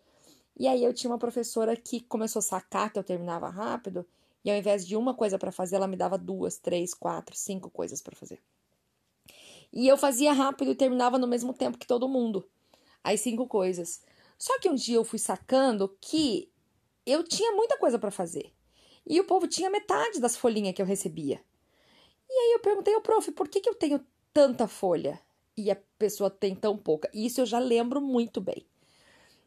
E 0.57 0.67
aí 0.67 0.83
eu 0.83 0.95
tinha 0.95 1.11
uma 1.11 1.19
professora 1.19 1.77
que 1.77 2.01
começou 2.01 2.41
a 2.41 2.43
sacar 2.43 2.93
que 2.93 2.99
eu 2.99 3.05
terminava 3.05 3.49
rápido, 3.49 4.07
e 4.45 4.51
ao 4.51 4.57
invés 4.57 4.87
de 4.87 4.97
uma 4.97 5.13
coisa 5.13 5.39
para 5.39 5.53
fazer, 5.53 5.77
ela 5.77 5.89
me 5.89 5.97
dava 5.97 6.17
duas, 6.17 6.57
três, 6.57 6.95
quatro, 6.95 7.37
cinco 7.37 7.69
coisas 7.69 8.01
para 8.01 8.15
fazer. 8.15 8.41
E 9.73 9.89
eu 9.89 9.97
fazia 9.97 10.33
rápido 10.33 10.71
e 10.71 10.75
terminava 10.77 11.19
no 11.19 11.27
mesmo 11.27 11.53
tempo 11.53 11.77
que 11.77 11.87
todo 11.87 12.09
mundo. 12.09 12.49
As 13.03 13.21
cinco 13.21 13.47
coisas. 13.47 14.03
Só 14.39 14.59
que 14.61 14.69
um 14.69 14.75
dia 14.75 14.97
eu 14.97 15.05
fui 15.05 15.19
sacando 15.19 15.97
que 16.01 16.51
eu 17.05 17.25
tinha 17.25 17.53
muita 17.53 17.77
coisa 17.77 17.99
para 17.99 18.11
fazer. 18.11 18.53
E 19.05 19.21
o 19.21 19.25
povo 19.25 19.47
tinha 19.47 19.69
metade 19.69 20.21
das 20.21 20.37
folhinhas 20.37 20.75
que 20.75 20.83
eu 20.83 20.87
recebia. 20.87 21.41
E 22.29 22.33
aí 22.33 22.53
eu 22.53 22.61
perguntei 22.61 22.95
ao 22.95 23.01
prof, 23.01 23.31
por 23.33 23.49
que, 23.49 23.61
que 23.61 23.69
eu 23.69 23.75
tenho 23.75 24.05
tanta 24.33 24.67
folha 24.67 25.21
e 25.57 25.71
a 25.71 25.77
pessoa 25.99 26.31
tem 26.31 26.55
tão 26.55 26.77
pouca? 26.77 27.11
Isso 27.13 27.41
eu 27.41 27.47
já 27.47 27.59
lembro 27.59 28.01
muito 28.01 28.41
bem. 28.41 28.67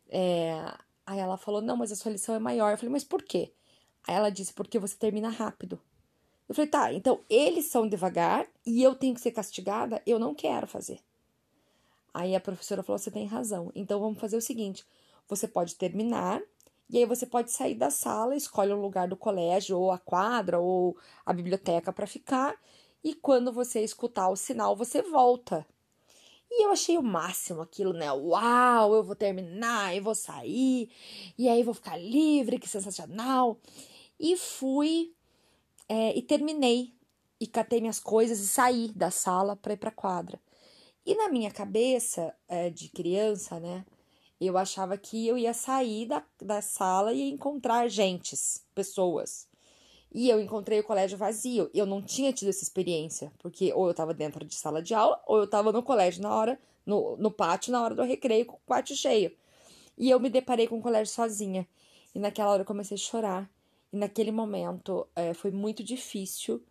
É... 0.10 0.74
Aí 1.10 1.18
ela 1.18 1.38
falou, 1.38 1.60
não, 1.60 1.76
mas 1.76 1.92
a 1.92 1.96
sua 1.96 2.12
lição 2.12 2.36
é 2.36 2.40
maior. 2.40 2.70
Eu 2.70 2.78
falei, 2.78 2.92
mas 2.92 3.04
por 3.04 3.24
quê? 3.24 3.52
Aí 4.08 4.14
ela 4.14 4.30
disse, 4.30 4.54
porque 4.54 4.78
você 4.78 4.96
termina 4.96 5.28
rápido. 5.28 5.82
Eu 6.48 6.54
falei, 6.54 6.70
tá, 6.70 6.94
então 6.94 7.22
eles 7.28 7.66
são 7.66 7.90
devagar 7.90 8.46
e 8.64 8.84
eu 8.84 8.94
tenho 8.94 9.16
que 9.16 9.22
ser 9.22 9.32
castigada? 9.32 10.04
Eu 10.06 10.20
não 10.20 10.36
quero 10.36 10.68
fazer. 10.68 11.00
Aí 12.14 12.36
a 12.36 12.40
professora 12.40 12.84
falou, 12.84 13.00
você 13.00 13.10
tem 13.10 13.26
razão. 13.26 13.72
Então 13.74 14.00
vamos 14.00 14.20
fazer 14.20 14.38
o 14.38 14.42
seguinte, 14.42 14.86
você 15.28 15.48
pode 15.48 15.74
terminar 15.74 16.44
e 16.88 17.00
aí 17.00 17.06
você 17.08 17.26
pode 17.26 17.52
sair 17.52 17.74
da 17.74 17.90
sala, 17.90 18.36
escolhe 18.36 18.72
um 18.72 18.80
lugar 18.80 19.08
do 19.08 19.18
colégio, 19.18 19.80
ou 19.80 19.90
a 19.92 19.98
quadra, 19.98 20.60
ou 20.60 20.96
a 21.26 21.34
biblioteca 21.34 21.92
para 21.92 22.06
ficar. 22.06 22.56
E 23.04 23.16
quando 23.16 23.52
você 23.52 23.84
escutar 23.84 24.30
o 24.30 24.36
sinal, 24.36 24.76
você 24.76 25.02
volta. 25.02 25.66
E 26.52 26.66
eu 26.66 26.72
achei 26.72 26.98
o 26.98 27.04
máximo 27.04 27.62
aquilo, 27.62 27.94
né? 27.94 28.12
Uau, 28.12 28.96
eu 28.96 29.04
vou 29.04 29.16
terminar, 29.16 29.96
eu 29.96 30.04
vou 30.04 30.16
sair, 30.16 30.90
e 31.38 31.48
aí 31.48 31.64
vou 31.64 31.74
ficar 31.74 31.98
livre, 31.98 32.60
que 32.60 32.68
sensacional. 32.68 33.60
E 34.20 34.36
fui 34.38 35.14
é, 35.88 36.18
e 36.18 36.22
terminei. 36.22 36.94
E 37.42 37.48
catei 37.48 37.80
minhas 37.80 38.00
coisas 38.00 38.40
e 38.40 38.48
saí 38.48 38.90
da 38.90 39.12
sala 39.12 39.56
para 39.56 39.74
ir 39.74 39.78
para 39.78 39.92
quadra. 39.92 40.40
E 41.06 41.16
na 41.16 41.30
minha 41.30 41.52
cabeça 41.52 42.36
é, 42.48 42.70
de 42.70 42.90
criança, 42.90 43.60
né? 43.60 43.86
eu 44.40 44.58
achava 44.58 44.98
que 44.98 45.28
eu 45.28 45.38
ia 45.38 45.54
sair 45.54 46.06
da, 46.06 46.26
da 46.42 46.62
sala 46.62 47.14
e 47.14 47.30
encontrar 47.30 47.90
gentes, 47.90 48.66
pessoas. 48.74 49.49
E 50.12 50.30
eu 50.30 50.40
encontrei 50.40 50.80
o 50.80 50.84
colégio 50.84 51.18
vazio. 51.18 51.70
Eu 51.74 51.86
não 51.86 52.02
tinha 52.02 52.34
tido 52.34 52.50
essa 52.50 52.64
experiência, 52.64 53.32
porque 53.40 53.72
ou 53.74 53.86
eu 53.86 53.92
estava 53.92 54.14
dentro 54.14 54.44
de 54.46 54.56
sala 54.56 54.82
de 54.82 54.94
aula, 54.94 55.22
ou 55.28 55.38
eu 55.38 55.44
estava 55.44 55.72
no 55.72 55.84
colégio 55.84 56.22
na 56.22 56.34
hora, 56.34 56.60
no, 56.86 57.16
no 57.18 57.32
pátio, 57.32 57.72
na 57.72 57.82
hora 57.82 57.94
do 57.94 58.04
recreio, 58.04 58.46
com 58.46 58.56
o 58.56 58.62
pátio 58.66 58.96
cheio. 58.96 59.32
E 59.98 60.10
eu 60.10 60.20
me 60.20 60.30
deparei 60.30 60.68
com 60.68 60.80
o 60.80 60.82
colégio 60.82 61.14
sozinha. 61.14 61.68
E 62.16 62.20
naquela 62.20 62.52
hora 62.52 62.62
eu 62.64 62.66
comecei 62.66 62.96
a 62.96 63.00
chorar. 63.00 63.50
E 63.94 63.98
naquele 63.98 64.32
momento 64.32 65.08
é, 65.16 65.34
foi 65.34 65.52
muito 65.52 65.84
difícil. 65.84 66.64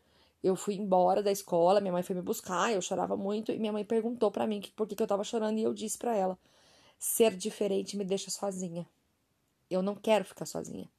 Eu 0.42 0.56
fui 0.56 0.74
embora 0.74 1.22
da 1.22 1.32
escola, 1.32 1.80
minha 1.80 1.92
mãe 1.92 2.02
foi 2.02 2.14
me 2.16 2.22
buscar, 2.22 2.72
eu 2.72 2.80
chorava 2.80 3.16
muito. 3.16 3.52
E 3.52 3.58
minha 3.58 3.72
mãe 3.72 3.84
perguntou 3.84 4.30
para 4.30 4.46
mim 4.46 4.60
por 4.74 4.86
que, 4.86 4.96
que 4.96 5.02
eu 5.02 5.04
estava 5.04 5.24
chorando, 5.24 5.58
e 5.58 5.62
eu 5.62 5.74
disse 5.74 5.98
para 5.98 6.16
ela 6.16 6.38
Ser 6.98 7.36
diferente 7.36 7.96
me 7.96 8.04
deixa 8.04 8.30
sozinha. 8.30 8.88
Eu 9.70 9.82
não 9.82 9.94
quero 9.94 10.24
ficar 10.24 10.46
sozinha. 10.46 10.90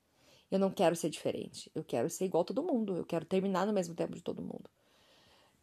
Eu 0.51 0.59
não 0.59 0.71
quero 0.71 0.95
ser 0.95 1.09
diferente. 1.09 1.71
Eu 1.75 1.83
quero 1.83 2.09
ser 2.09 2.25
igual 2.25 2.41
a 2.41 2.45
todo 2.45 2.63
mundo. 2.63 2.95
Eu 2.97 3.05
quero 3.05 3.25
terminar 3.25 3.65
no 3.67 3.73
mesmo 3.73 3.95
tempo 3.95 4.15
de 4.15 4.21
todo 4.21 4.41
mundo. 4.41 4.69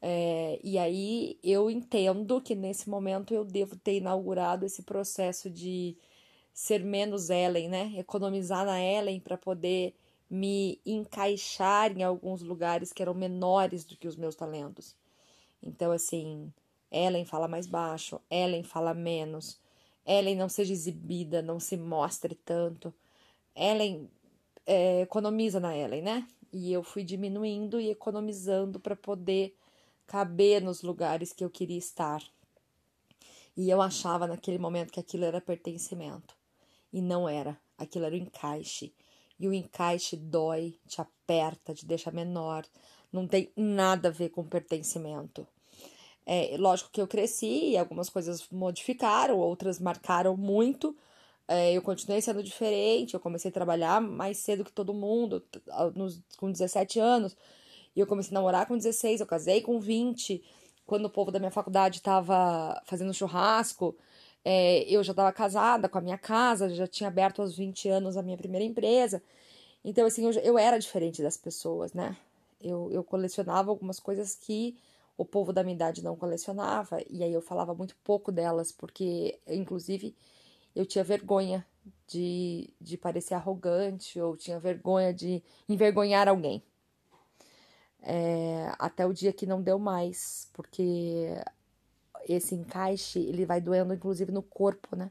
É, 0.01 0.61
e 0.63 0.79
aí 0.79 1.39
eu 1.43 1.71
entendo 1.71 2.41
que 2.41 2.55
nesse 2.55 2.89
momento 2.89 3.33
eu 3.35 3.45
devo 3.45 3.77
ter 3.77 3.97
inaugurado 3.97 4.65
esse 4.65 4.83
processo 4.83 5.51
de 5.51 5.97
ser 6.53 6.85
menos 6.85 7.31
Ellen, 7.31 7.69
né? 7.69 7.93
Economizar 7.97 8.65
na 8.65 8.81
Ellen 8.81 9.21
para 9.21 9.37
poder 9.37 9.95
me 10.29 10.81
encaixar 10.85 11.97
em 11.97 12.03
alguns 12.03 12.43
lugares 12.43 12.93
que 12.93 13.03
eram 13.03 13.15
menores 13.15 13.85
do 13.85 13.97
que 13.97 14.09
os 14.09 14.17
meus 14.17 14.35
talentos. 14.35 14.95
Então, 15.63 15.93
assim, 15.93 16.53
Ellen 16.91 17.25
fala 17.25 17.49
mais 17.49 17.67
baixo, 17.67 18.21
Ellen 18.31 18.63
fala 18.63 18.95
menos, 18.95 19.61
Ellen 20.05 20.37
não 20.37 20.49
seja 20.49 20.73
exibida, 20.73 21.43
não 21.43 21.61
se 21.61 21.77
mostre 21.77 22.35
tanto. 22.35 22.95
Ellen 23.55 24.11
é, 24.67 25.03
economiza 25.03 25.61
na 25.61 25.77
Ellen, 25.77 26.03
né? 26.03 26.29
E 26.53 26.73
eu 26.73 26.83
fui 26.83 27.05
diminuindo 27.05 27.81
e 27.81 27.91
economizando 27.91 28.81
para 28.81 28.97
poder 28.97 29.57
caber 30.07 30.63
nos 30.63 30.83
lugares 30.83 31.33
que 31.33 31.45
eu 31.45 31.51
queria 31.51 31.79
estar. 31.79 32.23
E 33.57 33.71
eu 33.71 33.81
achava 33.81 34.27
naquele 34.27 34.59
momento 34.59 34.93
que 34.93 35.01
aquilo 35.01 35.25
era 35.25 35.41
pertencimento. 35.41 36.37
E 36.93 37.01
não 37.01 37.29
era. 37.29 37.59
Aquilo 37.79 38.05
era 38.05 38.15
o 38.15 38.19
encaixe. 38.19 38.93
E 39.39 39.49
o 39.49 39.53
encaixe 39.53 40.17
dói, 40.17 40.79
te 40.87 41.01
aperta, 41.01 41.75
te 41.75 41.87
deixa 41.87 42.11
menor. 42.11 42.65
Não 43.13 43.27
tem 43.27 43.51
nada 43.57 44.09
a 44.09 44.13
ver 44.13 44.31
com 44.31 44.45
pertencimento. 44.45 45.47
É, 46.25 46.57
lógico 46.59 46.91
que 46.91 47.01
eu 47.01 47.07
cresci 47.07 47.71
e 47.71 47.79
algumas 47.79 48.09
coisas 48.09 48.49
modificaram, 48.51 49.39
outras 49.39 49.79
marcaram 49.79 50.37
muito. 50.37 50.97
É, 51.49 51.73
eu 51.73 51.83
continuei 51.83 52.21
sendo 52.21 52.43
diferente, 52.43 53.15
eu 53.15 53.21
comecei 53.21 53.51
a 53.51 53.55
trabalhar 53.55 54.01
mais 54.01 54.39
cedo 54.39 54.65
que 54.65 54.73
todo 54.73 54.93
mundo, 54.93 55.45
com 56.37 56.51
17 56.51 56.99
anos. 56.99 57.37
E 57.95 58.01
eu 58.01 58.07
comecei 58.07 58.33
a 58.33 58.35
namorar 58.35 58.67
com 58.67 58.77
16, 58.77 59.21
eu 59.21 59.27
casei 59.27 59.61
com 59.63 59.81
20. 59.81 60.43
Quando 60.87 61.07
o 61.07 61.11
povo 61.11 61.31
da 61.31 61.39
minha 61.39 61.51
faculdade 61.51 61.99
estava 61.99 62.81
fazendo 62.85 63.15
churrasco, 63.15 63.97
é, 64.45 64.83
eu 64.89 65.03
já 65.03 65.13
estava 65.13 65.33
casada 65.33 65.89
com 65.89 65.99
a 65.99 66.01
minha 66.01 66.19
casa, 66.19 66.69
já 66.75 66.87
tinha 66.87 67.09
aberto 67.09 67.43
aos 67.43 67.57
20 67.57 67.89
anos 67.89 68.17
a 68.17 68.23
minha 68.23 68.37
primeira 68.37 68.65
empresa. 68.65 69.23
Então, 69.85 70.07
assim, 70.07 70.25
eu, 70.25 70.33
eu 70.43 70.59
era 70.59 70.79
diferente 70.79 71.23
das 71.23 71.37
pessoas, 71.37 71.93
né? 71.93 72.17
Eu, 72.61 72.91
eu 72.93 73.05
colecionava 73.05 73.71
algumas 73.71 74.01
coisas 74.01 74.35
que 74.35 74.77
o 75.17 75.25
povo 75.25 75.53
da 75.53 75.63
minha 75.63 75.75
idade 75.75 76.03
não 76.05 76.17
colecionava, 76.17 76.99
e 77.09 77.23
aí 77.23 77.33
eu 77.33 77.41
falava 77.41 77.75
muito 77.75 77.97
pouco 78.05 78.31
delas, 78.31 78.71
porque, 78.73 79.39
inclusive, 79.49 80.15
eu 80.77 80.87
tinha 80.87 81.03
vergonha 81.03 81.67
de, 82.07 82.71
de 82.81 82.97
parecer 82.97 83.35
arrogante, 83.35 84.21
ou 84.21 84.37
tinha 84.37 84.61
vergonha 84.61 85.13
de 85.13 85.43
envergonhar 85.69 86.29
alguém. 86.29 86.63
É, 88.03 88.73
até 88.79 89.05
o 89.05 89.13
dia 89.13 89.33
que 89.33 89.47
não 89.47 89.61
deu 89.61 89.79
mais, 89.79 90.49
porque 90.53 91.35
esse 92.29 92.55
encaixe, 92.55 93.19
ele 93.19 93.45
vai 93.45 93.61
doendo, 93.61 93.95
inclusive, 93.95 94.31
no 94.31 94.43
corpo, 94.43 94.95
né? 94.95 95.11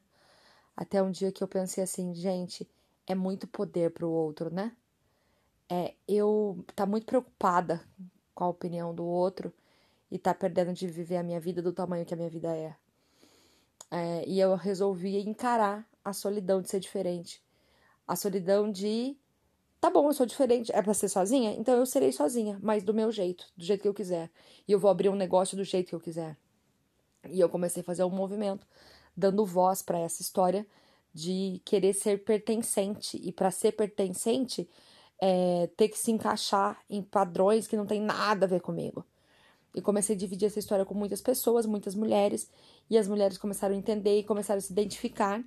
Até 0.77 1.01
um 1.01 1.11
dia 1.11 1.31
que 1.31 1.43
eu 1.43 1.47
pensei 1.47 1.83
assim, 1.83 2.13
gente, 2.13 2.67
é 3.07 3.15
muito 3.15 3.47
poder 3.47 3.91
pro 3.91 4.09
outro, 4.09 4.53
né? 4.53 4.71
É, 5.69 5.95
eu 6.07 6.63
tá 6.75 6.85
muito 6.85 7.05
preocupada 7.05 7.81
com 8.33 8.43
a 8.43 8.49
opinião 8.49 8.93
do 8.93 9.03
outro, 9.05 9.51
e 10.11 10.19
tá 10.19 10.33
perdendo 10.33 10.73
de 10.73 10.87
viver 10.87 11.17
a 11.17 11.23
minha 11.23 11.39
vida 11.39 11.61
do 11.61 11.73
tamanho 11.73 12.05
que 12.05 12.13
a 12.13 12.17
minha 12.17 12.29
vida 12.29 12.55
é. 12.55 12.75
É. 13.91 14.27
E 14.27 14.39
eu 14.39 14.55
resolvi 14.55 15.17
encarar 15.19 15.87
a 16.03 16.13
solidão 16.13 16.61
de 16.61 16.69
ser 16.69 16.79
diferente. 16.79 17.41
A 18.07 18.15
solidão 18.15 18.71
de. 18.71 19.17
Tá 19.81 19.89
bom, 19.89 20.07
eu 20.07 20.13
sou 20.13 20.25
diferente. 20.25 20.71
É 20.71 20.81
pra 20.81 20.93
ser 20.93 21.09
sozinha? 21.09 21.51
Então 21.57 21.75
eu 21.75 21.85
serei 21.85 22.11
sozinha, 22.11 22.59
mas 22.61 22.83
do 22.83 22.93
meu 22.93 23.11
jeito, 23.11 23.45
do 23.55 23.63
jeito 23.63 23.81
que 23.81 23.87
eu 23.87 23.93
quiser. 23.93 24.31
E 24.67 24.71
eu 24.71 24.79
vou 24.79 24.89
abrir 24.89 25.09
um 25.09 25.15
negócio 25.15 25.57
do 25.57 25.63
jeito 25.63 25.89
que 25.89 25.95
eu 25.95 25.99
quiser. 25.99 26.37
E 27.29 27.39
eu 27.39 27.49
comecei 27.49 27.81
a 27.81 27.83
fazer 27.83 28.03
um 28.03 28.09
movimento, 28.09 28.67
dando 29.15 29.45
voz 29.45 29.81
para 29.81 29.99
essa 29.99 30.21
história 30.21 30.65
de 31.13 31.61
querer 31.65 31.93
ser 31.93 32.23
pertencente. 32.23 33.17
E 33.17 33.31
para 33.31 33.51
ser 33.51 33.71
pertencente, 33.71 34.69
é, 35.21 35.67
ter 35.77 35.89
que 35.89 35.97
se 35.97 36.11
encaixar 36.11 36.79
em 36.89 37.01
padrões 37.01 37.67
que 37.67 37.77
não 37.77 37.85
tem 37.85 38.01
nada 38.01 38.45
a 38.45 38.49
ver 38.49 38.61
comigo. 38.61 39.05
E 39.75 39.81
comecei 39.81 40.15
a 40.15 40.17
dividir 40.17 40.45
essa 40.45 40.57
história 40.57 40.85
com 40.85 40.93
muitas 40.93 41.21
pessoas, 41.21 41.65
muitas 41.65 41.93
mulheres, 41.93 42.49
e 42.89 42.97
as 42.97 43.09
mulheres 43.09 43.37
começaram 43.37 43.75
a 43.75 43.77
entender 43.77 44.17
e 44.17 44.23
começaram 44.23 44.57
a 44.57 44.61
se 44.61 44.71
identificar. 44.71 45.43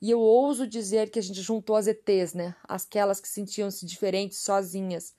E 0.00 0.10
eu 0.10 0.20
ouso 0.20 0.66
dizer 0.66 1.10
que 1.10 1.18
a 1.18 1.22
gente 1.22 1.42
juntou 1.42 1.74
as 1.74 1.88
ETs, 1.88 2.32
né? 2.32 2.54
Aquelas 2.64 3.20
que 3.20 3.28
sentiam-se 3.28 3.84
diferentes 3.84 4.38
sozinhas. 4.38 5.14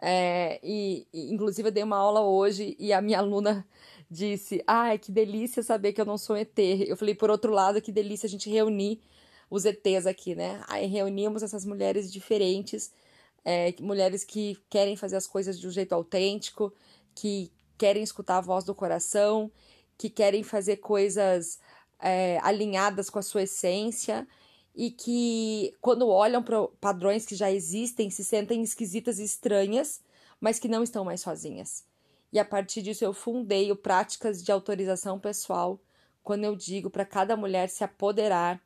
É, 0.00 0.60
e, 0.62 1.06
e, 1.12 1.32
inclusive, 1.32 1.68
eu 1.68 1.72
dei 1.72 1.82
uma 1.82 1.98
aula 1.98 2.22
hoje 2.22 2.76
e 2.78 2.92
a 2.92 3.02
minha 3.02 3.18
aluna 3.18 3.66
disse: 4.10 4.62
Ai, 4.66 4.96
ah, 4.96 4.98
que 4.98 5.12
delícia 5.12 5.62
saber 5.62 5.92
que 5.92 6.00
eu 6.00 6.04
não 6.06 6.16
sou 6.16 6.36
um 6.36 6.38
ET. 6.38 6.58
Eu 6.58 6.96
falei, 6.96 7.14
por 7.14 7.30
outro 7.30 7.52
lado, 7.52 7.80
que 7.82 7.92
delícia 7.92 8.26
a 8.26 8.30
gente 8.30 8.48
reunir 8.48 9.00
os 9.50 9.64
ETs 9.64 10.06
aqui, 10.06 10.34
né? 10.34 10.62
Aí 10.68 10.86
reunimos 10.86 11.42
essas 11.42 11.64
mulheres 11.64 12.12
diferentes, 12.12 12.92
é, 13.44 13.74
mulheres 13.80 14.24
que 14.24 14.58
querem 14.70 14.96
fazer 14.96 15.16
as 15.16 15.26
coisas 15.26 15.58
de 15.58 15.66
um 15.66 15.70
jeito 15.70 15.94
autêntico, 15.94 16.72
que 17.14 17.50
querem 17.78 18.02
escutar 18.02 18.38
a 18.38 18.42
voz 18.42 18.64
do 18.64 18.74
coração, 18.74 19.50
que 19.96 20.10
querem 20.10 20.42
fazer 20.42 20.78
coisas 20.78 21.58
é, 22.00 22.38
alinhadas 22.42 23.08
com 23.08 23.18
a 23.18 23.22
sua 23.22 23.44
essência 23.44 24.26
e 24.74 24.90
que, 24.90 25.74
quando 25.80 26.08
olham 26.08 26.42
para 26.42 26.66
padrões 26.80 27.24
que 27.24 27.34
já 27.34 27.50
existem, 27.50 28.10
se 28.10 28.24
sentem 28.24 28.62
esquisitas 28.62 29.18
e 29.18 29.24
estranhas, 29.24 30.00
mas 30.40 30.58
que 30.58 30.68
não 30.68 30.82
estão 30.82 31.04
mais 31.04 31.20
sozinhas. 31.20 31.84
E 32.32 32.38
a 32.38 32.44
partir 32.44 32.82
disso 32.82 33.04
eu 33.04 33.12
fundei 33.12 33.72
o 33.72 33.76
Práticas 33.76 34.42
de 34.42 34.52
Autorização 34.52 35.18
Pessoal, 35.18 35.80
quando 36.22 36.44
eu 36.44 36.54
digo 36.54 36.90
para 36.90 37.04
cada 37.04 37.36
mulher 37.36 37.68
se 37.68 37.82
apoderar 37.82 38.62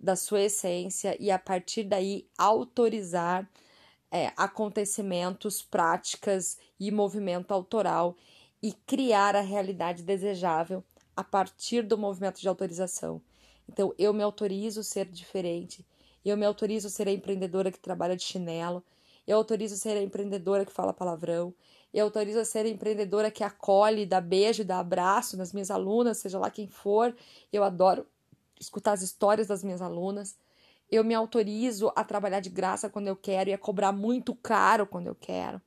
da 0.00 0.16
sua 0.16 0.42
essência 0.42 1.16
e 1.20 1.30
a 1.30 1.38
partir 1.38 1.84
daí 1.84 2.26
autorizar 2.36 3.48
é, 4.10 4.32
acontecimentos, 4.36 5.62
práticas 5.62 6.58
e 6.80 6.90
movimento 6.90 7.52
autoral 7.52 8.16
e 8.62 8.72
criar 8.72 9.34
a 9.34 9.40
realidade 9.40 10.02
desejável 10.02 10.84
a 11.16 11.24
partir 11.24 11.82
do 11.82 11.98
movimento 11.98 12.40
de 12.40 12.48
autorização. 12.48 13.20
Então, 13.68 13.94
eu 13.98 14.12
me 14.12 14.22
autorizo 14.22 14.82
ser 14.82 15.06
diferente, 15.06 15.84
eu 16.24 16.36
me 16.36 16.46
autorizo 16.46 16.88
ser 16.88 17.08
a 17.08 17.12
empreendedora 17.12 17.72
que 17.72 17.78
trabalha 17.78 18.16
de 18.16 18.22
chinelo, 18.22 18.84
eu 19.26 19.36
autorizo 19.36 19.76
ser 19.76 19.96
a 19.96 20.02
empreendedora 20.02 20.64
que 20.64 20.72
fala 20.72 20.92
palavrão, 20.92 21.54
eu 21.92 22.06
autorizo 22.06 22.38
a 22.38 22.44
ser 22.44 22.64
a 22.64 22.68
empreendedora 22.68 23.30
que 23.30 23.44
acolhe, 23.44 24.06
dá 24.06 24.20
beijo, 24.20 24.64
dá 24.64 24.78
abraço 24.78 25.36
nas 25.36 25.52
minhas 25.52 25.70
alunas, 25.70 26.18
seja 26.18 26.38
lá 26.38 26.50
quem 26.50 26.66
for. 26.66 27.14
Eu 27.52 27.62
adoro 27.62 28.06
escutar 28.58 28.92
as 28.92 29.02
histórias 29.02 29.46
das 29.46 29.62
minhas 29.62 29.82
alunas. 29.82 30.36
Eu 30.90 31.04
me 31.04 31.14
autorizo 31.14 31.92
a 31.94 32.02
trabalhar 32.02 32.40
de 32.40 32.48
graça 32.48 32.88
quando 32.88 33.08
eu 33.08 33.16
quero 33.16 33.50
e 33.50 33.52
a 33.52 33.58
cobrar 33.58 33.92
muito 33.92 34.34
caro 34.34 34.86
quando 34.86 35.06
eu 35.06 35.14
quero. 35.14 35.60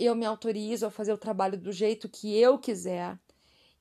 Eu 0.00 0.14
me 0.14 0.24
autorizo 0.24 0.86
a 0.86 0.90
fazer 0.90 1.12
o 1.12 1.18
trabalho 1.18 1.58
do 1.58 1.70
jeito 1.70 2.08
que 2.08 2.34
eu 2.34 2.58
quiser. 2.58 3.18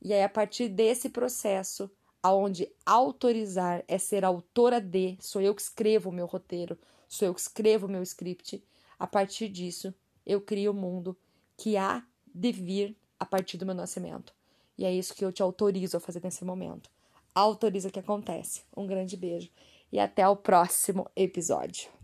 E 0.01 0.13
aí, 0.13 0.21
a 0.21 0.27
partir 0.27 0.67
desse 0.67 1.08
processo, 1.08 1.89
aonde 2.21 2.69
autorizar 2.86 3.86
é 3.88 3.97
ser 3.97 4.25
autora 4.25 4.82
de, 4.82 5.17
sou 5.21 5.41
eu 5.41 5.55
que 5.55 5.62
escrevo 5.62 6.10
o 6.10 6.13
meu 6.13 6.25
roteiro, 6.25 6.77
sou 7.08 7.25
eu 7.25 7.34
que 7.34 7.39
escrevo 7.39 7.88
o 7.88 7.89
meu 7.89 8.03
script, 8.03 8.62
a 8.99 9.08
partir 9.08 9.47
disso, 9.47 9.95
eu 10.25 10.41
crio 10.41 10.71
o 10.71 10.73
mundo 10.75 11.17
que 11.55 11.77
há 11.77 12.05
de 12.36 12.51
vir 12.51 12.97
a 13.17 13.25
partir 13.25 13.58
do 13.58 13.65
meu 13.65 13.73
nascimento. 13.73 14.34
E 14.77 14.84
é 14.84 14.93
isso 14.93 15.15
que 15.15 15.23
eu 15.23 15.32
te 15.32 15.41
autorizo 15.41 15.95
a 15.95 16.01
fazer 16.01 16.21
nesse 16.21 16.43
momento. 16.43 16.89
Autoriza 17.34 17.89
que 17.89 17.99
acontece. 17.99 18.63
Um 18.75 18.86
grande 18.86 19.15
beijo 19.15 19.49
e 19.89 19.99
até 19.99 20.27
o 20.27 20.36
próximo 20.36 21.10
episódio. 21.15 21.98